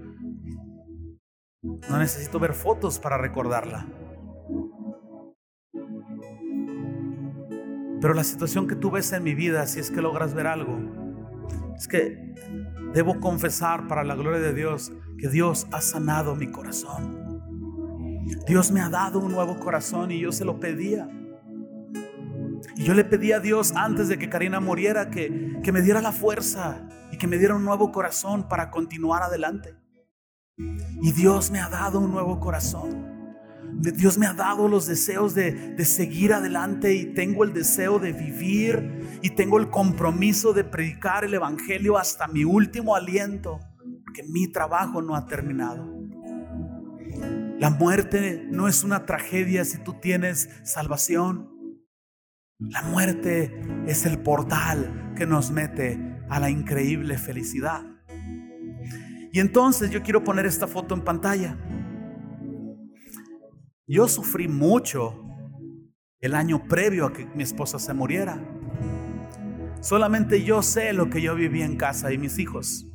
No 1.61 1.97
necesito 1.97 2.39
ver 2.39 2.53
fotos 2.53 2.99
para 2.99 3.17
recordarla. 3.17 3.85
Pero 7.99 8.13
la 8.13 8.23
situación 8.23 8.67
que 8.67 8.75
tú 8.75 8.91
ves 8.91 9.11
en 9.11 9.23
mi 9.23 9.35
vida, 9.35 9.67
si 9.67 9.81
es 9.81 9.91
que 9.91 10.01
logras 10.01 10.33
ver 10.33 10.47
algo, 10.47 11.00
es 11.81 11.87
que 11.87 12.35
debo 12.93 13.19
confesar 13.19 13.87
para 13.87 14.03
la 14.03 14.13
gloria 14.13 14.39
de 14.39 14.53
Dios 14.53 14.91
que 15.17 15.29
Dios 15.29 15.65
ha 15.71 15.81
sanado 15.81 16.35
mi 16.35 16.51
corazón. 16.51 17.41
Dios 18.45 18.71
me 18.71 18.81
ha 18.81 18.89
dado 18.89 19.17
un 19.17 19.31
nuevo 19.31 19.59
corazón 19.59 20.11
y 20.11 20.19
yo 20.19 20.31
se 20.31 20.45
lo 20.45 20.59
pedía. 20.59 21.09
Y 22.75 22.83
yo 22.83 22.93
le 22.93 23.03
pedí 23.03 23.31
a 23.31 23.39
Dios 23.39 23.73
antes 23.75 24.09
de 24.09 24.19
que 24.19 24.29
Karina 24.29 24.59
muriera 24.59 25.09
que, 25.09 25.59
que 25.63 25.71
me 25.71 25.81
diera 25.81 26.01
la 26.01 26.11
fuerza 26.11 26.87
y 27.11 27.17
que 27.17 27.25
me 27.25 27.39
diera 27.39 27.55
un 27.55 27.65
nuevo 27.65 27.91
corazón 27.91 28.47
para 28.47 28.69
continuar 28.69 29.23
adelante. 29.23 29.75
Y 30.57 31.11
Dios 31.13 31.49
me 31.49 31.59
ha 31.59 31.69
dado 31.69 31.99
un 31.99 32.11
nuevo 32.11 32.39
corazón. 32.39 33.10
Dios 33.73 34.17
me 34.17 34.27
ha 34.27 34.33
dado 34.33 34.67
los 34.67 34.87
deseos 34.87 35.33
de, 35.33 35.51
de, 35.51 35.85
seguir 35.85 36.33
adelante 36.33 36.93
y 36.93 37.13
tengo 37.13 37.43
el 37.43 37.53
deseo 37.53 37.99
de 37.99 38.13
vivir 38.13 39.19
y 39.21 39.31
tengo 39.31 39.57
el 39.57 39.69
compromiso 39.69 40.53
de 40.53 40.63
predicar 40.63 41.23
el 41.23 41.33
Evangelio 41.33 41.97
hasta 41.97 42.27
mi 42.27 42.43
último 42.43 42.95
aliento, 42.95 43.59
porque 44.05 44.23
mi 44.23 44.51
trabajo 44.51 45.01
no 45.01 45.15
ha 45.15 45.25
terminado. 45.25 46.01
La 47.59 47.69
muerte 47.69 48.47
no 48.49 48.67
es 48.67 48.83
una 48.83 49.05
tragedia 49.05 49.63
si 49.65 49.77
tú 49.77 49.93
tienes 49.93 50.49
salvación. 50.63 51.51
La 52.57 52.81
muerte 52.81 53.51
es 53.85 54.05
el 54.05 54.19
portal 54.19 55.13
que 55.15 55.27
nos 55.27 55.51
mete 55.51 55.99
a 56.29 56.39
la 56.39 56.49
increíble 56.49 57.17
felicidad. 57.17 57.83
Y 59.31 59.39
entonces 59.39 59.91
yo 59.91 60.01
quiero 60.01 60.23
poner 60.23 60.45
esta 60.45 60.67
foto 60.67 60.95
en 60.95 61.01
pantalla. 61.01 61.57
Yo 63.91 64.07
sufrí 64.07 64.47
mucho 64.47 65.21
el 66.21 66.33
año 66.33 66.63
previo 66.63 67.07
a 67.07 67.11
que 67.11 67.25
mi 67.35 67.43
esposa 67.43 67.77
se 67.77 67.93
muriera. 67.93 68.41
Solamente 69.81 70.45
yo 70.45 70.61
sé 70.61 70.93
lo 70.93 71.09
que 71.09 71.21
yo 71.21 71.35
viví 71.35 71.61
en 71.61 71.75
casa 71.75 72.13
y 72.13 72.17
mis 72.17 72.39
hijos. 72.39 72.87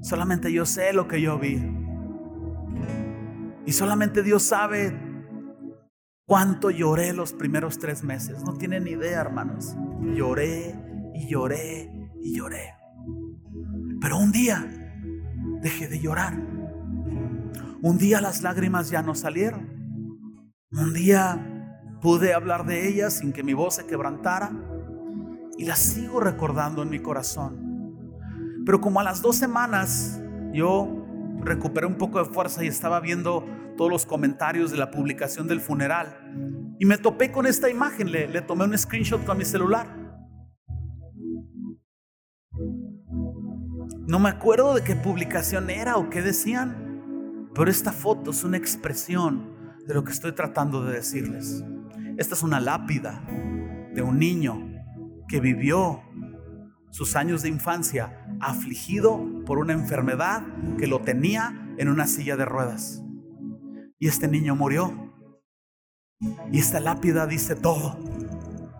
Solamente 0.00 0.50
yo 0.54 0.64
sé 0.64 0.94
lo 0.94 1.06
que 1.06 1.20
yo 1.20 1.38
vi. 1.38 1.62
Y 3.66 3.72
solamente 3.72 4.22
Dios 4.22 4.42
sabe 4.42 4.98
cuánto 6.24 6.70
lloré 6.70 7.12
los 7.12 7.34
primeros 7.34 7.78
tres 7.78 8.02
meses. 8.02 8.42
No 8.42 8.54
tienen 8.54 8.88
idea, 8.88 9.20
hermanos. 9.20 9.76
Lloré 10.14 10.80
y 11.14 11.28
lloré 11.28 11.92
y 12.22 12.38
lloré. 12.38 12.72
Pero 14.00 14.16
un 14.16 14.32
día 14.32 14.66
dejé 15.60 15.88
de 15.88 16.00
llorar. 16.00 16.40
Un 17.82 17.98
día 17.98 18.22
las 18.22 18.40
lágrimas 18.40 18.88
ya 18.88 19.02
no 19.02 19.14
salieron. 19.14 19.69
Un 20.72 20.94
día 20.94 21.98
pude 22.00 22.32
hablar 22.32 22.64
de 22.64 22.88
ellas 22.88 23.14
sin 23.14 23.32
que 23.32 23.42
mi 23.42 23.54
voz 23.54 23.74
se 23.74 23.86
quebrantara. 23.86 24.52
Y 25.58 25.64
las 25.64 25.80
sigo 25.80 26.20
recordando 26.20 26.84
en 26.84 26.90
mi 26.90 27.00
corazón. 27.00 28.14
Pero 28.64 28.80
como 28.80 29.00
a 29.00 29.02
las 29.02 29.20
dos 29.20 29.34
semanas 29.34 30.22
yo 30.52 30.88
recuperé 31.40 31.86
un 31.86 31.96
poco 31.96 32.22
de 32.22 32.32
fuerza 32.32 32.62
y 32.62 32.68
estaba 32.68 33.00
viendo 33.00 33.44
todos 33.76 33.90
los 33.90 34.06
comentarios 34.06 34.70
de 34.70 34.76
la 34.76 34.92
publicación 34.92 35.48
del 35.48 35.60
funeral. 35.60 36.76
Y 36.78 36.84
me 36.84 36.98
topé 36.98 37.32
con 37.32 37.46
esta 37.46 37.68
imagen, 37.68 38.12
le, 38.12 38.28
le 38.28 38.40
tomé 38.40 38.64
un 38.64 38.78
screenshot 38.78 39.24
con 39.24 39.38
mi 39.38 39.44
celular. 39.44 39.88
No 44.06 44.20
me 44.20 44.28
acuerdo 44.28 44.74
de 44.74 44.84
qué 44.84 44.94
publicación 44.94 45.68
era 45.68 45.96
o 45.96 46.10
qué 46.10 46.22
decían, 46.22 47.50
pero 47.56 47.68
esta 47.72 47.90
foto 47.90 48.30
es 48.30 48.44
una 48.44 48.56
expresión 48.56 49.49
de 49.90 49.94
lo 49.94 50.04
que 50.04 50.12
estoy 50.12 50.30
tratando 50.30 50.84
de 50.84 50.92
decirles. 50.92 51.64
Esta 52.16 52.34
es 52.36 52.44
una 52.44 52.60
lápida 52.60 53.24
de 53.92 54.02
un 54.02 54.20
niño 54.20 54.70
que 55.26 55.40
vivió 55.40 56.00
sus 56.92 57.16
años 57.16 57.42
de 57.42 57.48
infancia 57.48 58.24
afligido 58.38 59.20
por 59.44 59.58
una 59.58 59.72
enfermedad 59.72 60.44
que 60.78 60.86
lo 60.86 61.00
tenía 61.00 61.74
en 61.76 61.88
una 61.88 62.06
silla 62.06 62.36
de 62.36 62.44
ruedas. 62.44 63.02
Y 63.98 64.06
este 64.06 64.28
niño 64.28 64.54
murió. 64.54 65.12
Y 66.52 66.60
esta 66.60 66.78
lápida 66.78 67.26
dice 67.26 67.56
todo. 67.56 67.98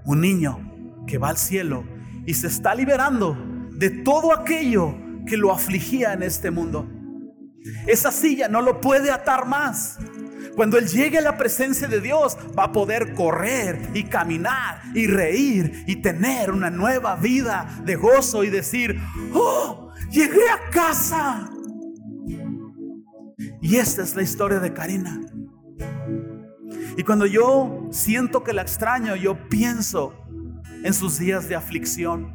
Un 0.04 0.20
niño 0.20 1.02
que 1.08 1.18
va 1.18 1.30
al 1.30 1.38
cielo 1.38 1.82
y 2.24 2.34
se 2.34 2.46
está 2.46 2.72
liberando 2.76 3.36
de 3.72 3.90
todo 3.90 4.32
aquello 4.32 4.94
que 5.26 5.36
lo 5.36 5.52
afligía 5.52 6.12
en 6.12 6.22
este 6.22 6.52
mundo. 6.52 6.88
Esa 7.88 8.12
silla 8.12 8.46
no 8.46 8.62
lo 8.62 8.80
puede 8.80 9.10
atar 9.10 9.48
más. 9.48 9.98
Cuando 10.56 10.78
Él 10.78 10.88
llegue 10.88 11.18
a 11.18 11.22
la 11.22 11.36
presencia 11.36 11.88
de 11.88 12.00
Dios, 12.00 12.36
va 12.58 12.64
a 12.64 12.72
poder 12.72 13.14
correr 13.14 13.90
y 13.94 14.04
caminar 14.04 14.82
y 14.94 15.06
reír 15.06 15.84
y 15.86 15.96
tener 15.96 16.50
una 16.50 16.70
nueva 16.70 17.16
vida 17.16 17.80
de 17.84 17.96
gozo 17.96 18.44
y 18.44 18.50
decir, 18.50 19.00
oh, 19.32 19.92
llegué 20.10 20.48
a 20.48 20.70
casa. 20.70 21.50
Y 23.62 23.76
esta 23.76 24.02
es 24.02 24.16
la 24.16 24.22
historia 24.22 24.58
de 24.58 24.72
Karina. 24.72 25.20
Y 26.96 27.02
cuando 27.04 27.26
yo 27.26 27.88
siento 27.90 28.42
que 28.42 28.52
la 28.52 28.62
extraño, 28.62 29.16
yo 29.16 29.48
pienso 29.48 30.14
en 30.82 30.92
sus 30.92 31.18
días 31.18 31.48
de 31.48 31.54
aflicción. 31.54 32.34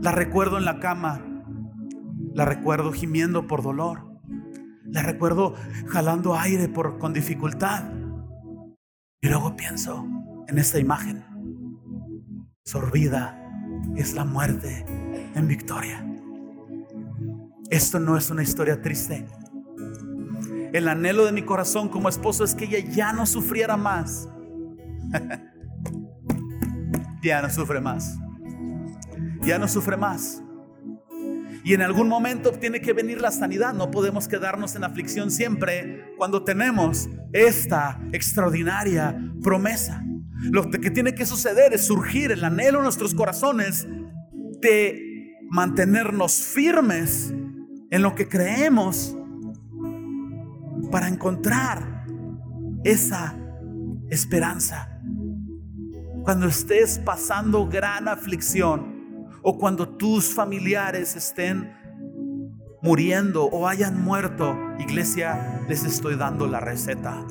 La 0.00 0.12
recuerdo 0.12 0.58
en 0.58 0.64
la 0.64 0.78
cama, 0.78 1.20
la 2.32 2.44
recuerdo 2.44 2.92
gimiendo 2.92 3.46
por 3.46 3.62
dolor. 3.62 4.07
La 4.90 5.02
recuerdo 5.02 5.54
jalando 5.88 6.36
aire 6.36 6.68
por, 6.68 6.98
con 6.98 7.12
dificultad. 7.12 7.92
Y 9.20 9.28
luego 9.28 9.56
pienso 9.56 10.06
en 10.46 10.58
esta 10.58 10.78
imagen. 10.78 11.24
Sorbida 12.64 13.40
es 13.96 14.14
la 14.14 14.24
muerte 14.24 14.84
en 15.34 15.48
victoria. 15.48 16.04
Esto 17.70 18.00
no 18.00 18.16
es 18.16 18.30
una 18.30 18.42
historia 18.42 18.80
triste. 18.80 19.26
El 20.72 20.88
anhelo 20.88 21.24
de 21.24 21.32
mi 21.32 21.42
corazón 21.42 21.88
como 21.88 22.08
esposo 22.08 22.44
es 22.44 22.54
que 22.54 22.64
ella 22.64 22.78
ya 22.78 23.12
no 23.12 23.26
sufriera 23.26 23.76
más. 23.76 24.28
ya 27.22 27.42
no 27.42 27.50
sufre 27.50 27.80
más. 27.80 28.18
Ya 29.42 29.58
no 29.58 29.68
sufre 29.68 29.96
más. 29.96 30.42
Y 31.68 31.74
en 31.74 31.82
algún 31.82 32.08
momento 32.08 32.52
tiene 32.52 32.80
que 32.80 32.94
venir 32.94 33.20
la 33.20 33.30
sanidad. 33.30 33.74
No 33.74 33.90
podemos 33.90 34.26
quedarnos 34.26 34.74
en 34.74 34.84
aflicción 34.84 35.30
siempre 35.30 36.14
cuando 36.16 36.42
tenemos 36.42 37.10
esta 37.34 38.00
extraordinaria 38.12 39.14
promesa. 39.42 40.02
Lo 40.50 40.70
que 40.70 40.90
tiene 40.90 41.14
que 41.14 41.26
suceder 41.26 41.74
es 41.74 41.86
surgir 41.86 42.32
el 42.32 42.42
anhelo 42.42 42.78
en 42.78 42.84
nuestros 42.84 43.12
corazones 43.12 43.86
de 44.62 45.36
mantenernos 45.50 46.40
firmes 46.40 47.34
en 47.90 48.00
lo 48.00 48.14
que 48.14 48.26
creemos 48.28 49.14
para 50.90 51.06
encontrar 51.06 52.06
esa 52.82 53.38
esperanza. 54.08 55.02
Cuando 56.22 56.46
estés 56.46 56.98
pasando 56.98 57.68
gran 57.68 58.08
aflicción, 58.08 58.97
o 59.50 59.56
cuando 59.56 59.88
tus 59.88 60.34
familiares 60.34 61.16
estén 61.16 61.72
muriendo 62.82 63.46
o 63.46 63.66
hayan 63.66 63.98
muerto, 63.98 64.54
iglesia, 64.78 65.64
les 65.66 65.84
estoy 65.84 66.16
dando 66.16 66.46
la 66.46 66.60
receta. 66.60 67.24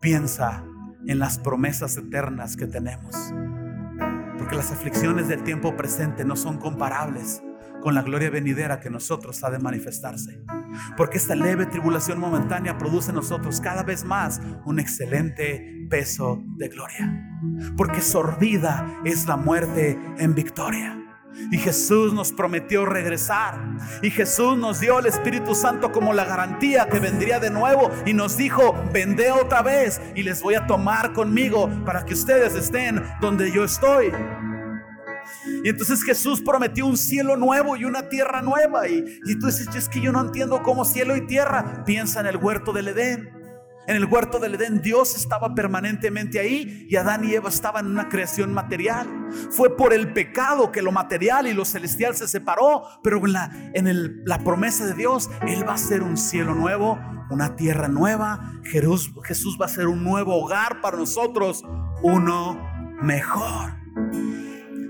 Piensa 0.00 0.64
en 1.06 1.18
las 1.18 1.38
promesas 1.38 1.96
eternas 1.96 2.58
que 2.58 2.66
tenemos. 2.66 3.16
Porque 4.36 4.54
las 4.54 4.70
aflicciones 4.70 5.28
del 5.28 5.44
tiempo 5.44 5.74
presente 5.76 6.26
no 6.26 6.36
son 6.36 6.58
comparables 6.58 7.42
con 7.80 7.94
la 7.94 8.02
gloria 8.02 8.28
venidera 8.28 8.78
que 8.78 8.90
nosotros 8.90 9.42
ha 9.44 9.50
de 9.50 9.58
manifestarse. 9.58 10.44
Porque 10.96 11.18
esta 11.18 11.34
leve 11.34 11.66
tribulación 11.66 12.18
momentánea 12.18 12.78
produce 12.78 13.10
en 13.10 13.16
nosotros 13.16 13.60
cada 13.60 13.82
vez 13.82 14.04
más 14.04 14.40
un 14.64 14.78
excelente 14.78 15.86
peso 15.88 16.42
de 16.56 16.68
gloria 16.68 17.26
porque 17.76 18.00
sorbida 18.00 18.86
es 19.04 19.26
la 19.26 19.36
muerte 19.36 19.98
en 20.18 20.34
victoria. 20.34 21.02
Y 21.52 21.58
Jesús 21.58 22.14
nos 22.14 22.32
prometió 22.32 22.86
regresar. 22.86 23.60
Y 24.02 24.10
Jesús 24.10 24.56
nos 24.56 24.80
dio 24.80 24.98
el 24.98 25.06
Espíritu 25.06 25.54
Santo 25.54 25.92
como 25.92 26.14
la 26.14 26.24
garantía 26.24 26.88
que 26.88 26.98
vendría 26.98 27.38
de 27.38 27.50
nuevo. 27.50 27.90
Y 28.06 28.14
nos 28.14 28.38
dijo, 28.38 28.74
vendé 28.90 29.30
otra 29.32 29.60
vez 29.60 30.00
y 30.14 30.22
les 30.22 30.40
voy 30.40 30.54
a 30.54 30.66
tomar 30.66 31.12
conmigo 31.12 31.68
para 31.84 32.06
que 32.06 32.14
ustedes 32.14 32.54
estén 32.54 33.02
donde 33.20 33.52
yo 33.52 33.64
estoy. 33.64 34.12
Y 35.66 35.70
entonces 35.70 36.04
Jesús 36.04 36.40
prometió 36.42 36.86
un 36.86 36.96
cielo 36.96 37.36
nuevo 37.36 37.76
y 37.76 37.84
una 37.84 38.08
tierra 38.08 38.40
nueva. 38.40 38.86
Y, 38.86 39.02
tú 39.40 39.46
dices, 39.46 39.66
es 39.74 39.88
que 39.88 40.00
yo 40.00 40.12
no 40.12 40.20
entiendo 40.20 40.62
cómo 40.62 40.84
cielo 40.84 41.16
y 41.16 41.26
tierra. 41.26 41.82
Piensa 41.84 42.20
en 42.20 42.26
el 42.26 42.36
huerto 42.36 42.72
del 42.72 42.86
Edén. 42.86 43.32
En 43.88 43.96
el 43.96 44.04
huerto 44.04 44.38
del 44.38 44.54
Edén 44.54 44.80
Dios 44.80 45.16
estaba 45.16 45.56
permanentemente 45.56 46.38
ahí 46.38 46.86
y 46.88 46.94
Adán 46.94 47.24
y 47.24 47.34
Eva 47.34 47.48
estaban 47.48 47.86
en 47.86 47.90
una 47.90 48.08
creación 48.08 48.54
material. 48.54 49.08
Fue 49.50 49.76
por 49.76 49.92
el 49.92 50.12
pecado 50.12 50.70
que 50.70 50.82
lo 50.82 50.92
material 50.92 51.48
y 51.48 51.52
lo 51.52 51.64
celestial 51.64 52.14
se 52.14 52.28
separó, 52.28 52.84
pero 53.02 53.18
en 53.26 53.32
la, 53.32 53.70
en 53.74 54.22
la 54.24 54.38
promesa 54.44 54.86
de 54.86 54.94
Dios, 54.94 55.28
Él 55.48 55.68
va 55.68 55.74
a 55.74 55.78
ser 55.78 56.04
un 56.04 56.16
cielo 56.16 56.54
nuevo, 56.54 56.96
una 57.28 57.56
tierra 57.56 57.88
nueva. 57.88 58.52
Jesús, 58.62 59.12
Jesús 59.24 59.58
va 59.60 59.66
a 59.66 59.68
ser 59.68 59.88
un 59.88 60.04
nuevo 60.04 60.40
hogar 60.40 60.80
para 60.80 60.96
nosotros, 60.96 61.64
uno 62.04 62.56
mejor. 63.02 63.74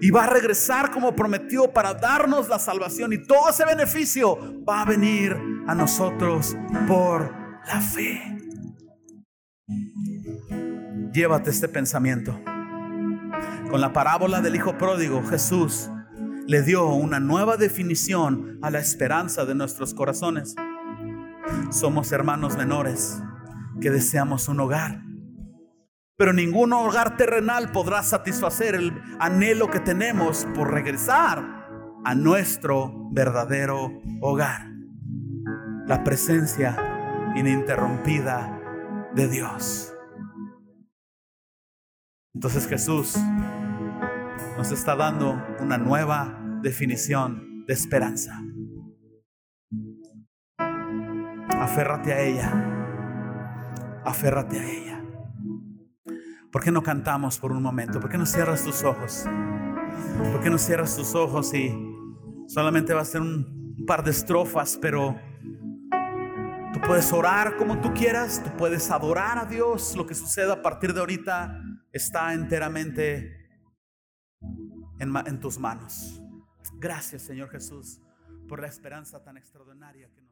Y 0.00 0.10
va 0.10 0.24
a 0.24 0.30
regresar 0.30 0.90
como 0.90 1.14
prometió 1.14 1.72
para 1.72 1.94
darnos 1.94 2.48
la 2.48 2.58
salvación 2.58 3.12
y 3.12 3.22
todo 3.22 3.50
ese 3.50 3.64
beneficio 3.64 4.38
va 4.68 4.82
a 4.82 4.84
venir 4.84 5.36
a 5.66 5.74
nosotros 5.74 6.56
por 6.86 7.34
la 7.66 7.80
fe. 7.80 8.22
Llévate 11.12 11.50
este 11.50 11.68
pensamiento. 11.68 12.38
Con 13.70 13.80
la 13.80 13.92
parábola 13.92 14.40
del 14.42 14.54
Hijo 14.54 14.76
Pródigo, 14.76 15.22
Jesús 15.24 15.90
le 16.46 16.62
dio 16.62 16.86
una 16.88 17.18
nueva 17.20 17.56
definición 17.56 18.58
a 18.62 18.70
la 18.70 18.78
esperanza 18.78 19.44
de 19.44 19.54
nuestros 19.54 19.94
corazones. 19.94 20.54
Somos 21.70 22.12
hermanos 22.12 22.56
menores 22.56 23.20
que 23.80 23.90
deseamos 23.90 24.48
un 24.48 24.60
hogar. 24.60 25.05
Pero 26.16 26.32
ningún 26.32 26.72
hogar 26.72 27.16
terrenal 27.16 27.72
podrá 27.72 28.02
satisfacer 28.02 28.74
el 28.74 28.92
anhelo 29.20 29.70
que 29.70 29.80
tenemos 29.80 30.46
por 30.54 30.72
regresar 30.72 31.66
a 32.04 32.14
nuestro 32.14 33.10
verdadero 33.10 34.00
hogar. 34.22 34.70
La 35.86 36.02
presencia 36.04 37.32
ininterrumpida 37.36 38.60
de 39.14 39.28
Dios. 39.28 39.92
Entonces 42.34 42.66
Jesús 42.66 43.16
nos 44.56 44.70
está 44.70 44.96
dando 44.96 45.42
una 45.60 45.78
nueva 45.78 46.38
definición 46.62 47.64
de 47.66 47.74
esperanza. 47.74 48.40
Aférrate 51.48 52.12
a 52.12 52.20
ella. 52.20 54.02
Aférrate 54.04 54.60
a 54.60 54.64
ella. 54.64 54.85
¿Por 56.52 56.62
qué 56.62 56.70
no 56.70 56.82
cantamos 56.82 57.38
por 57.38 57.52
un 57.52 57.62
momento? 57.62 58.00
¿Por 58.00 58.10
qué 58.10 58.18
no 58.18 58.26
cierras 58.26 58.64
tus 58.64 58.82
ojos? 58.84 59.24
¿Por 60.32 60.40
qué 60.42 60.50
no 60.50 60.58
cierras 60.58 60.96
tus 60.96 61.14
ojos 61.14 61.52
y 61.54 61.74
solamente 62.48 62.94
va 62.94 63.02
a 63.02 63.04
ser 63.04 63.20
un 63.20 63.84
par 63.86 64.04
de 64.04 64.10
estrofas, 64.10 64.78
pero 64.80 65.18
tú 66.72 66.80
puedes 66.86 67.12
orar 67.12 67.56
como 67.56 67.80
tú 67.80 67.92
quieras, 67.92 68.42
tú 68.42 68.50
puedes 68.56 68.90
adorar 68.90 69.38
a 69.38 69.44
Dios. 69.44 69.96
Lo 69.96 70.06
que 70.06 70.14
suceda 70.14 70.54
a 70.54 70.62
partir 70.62 70.94
de 70.94 71.00
ahorita 71.00 71.60
está 71.92 72.32
enteramente 72.32 73.48
en, 74.98 75.14
en 75.26 75.40
tus 75.40 75.58
manos. 75.58 76.22
Gracias, 76.78 77.22
Señor 77.22 77.50
Jesús, 77.50 78.00
por 78.48 78.60
la 78.60 78.66
esperanza 78.66 79.22
tan 79.22 79.36
extraordinaria 79.36 80.10
que 80.10 80.25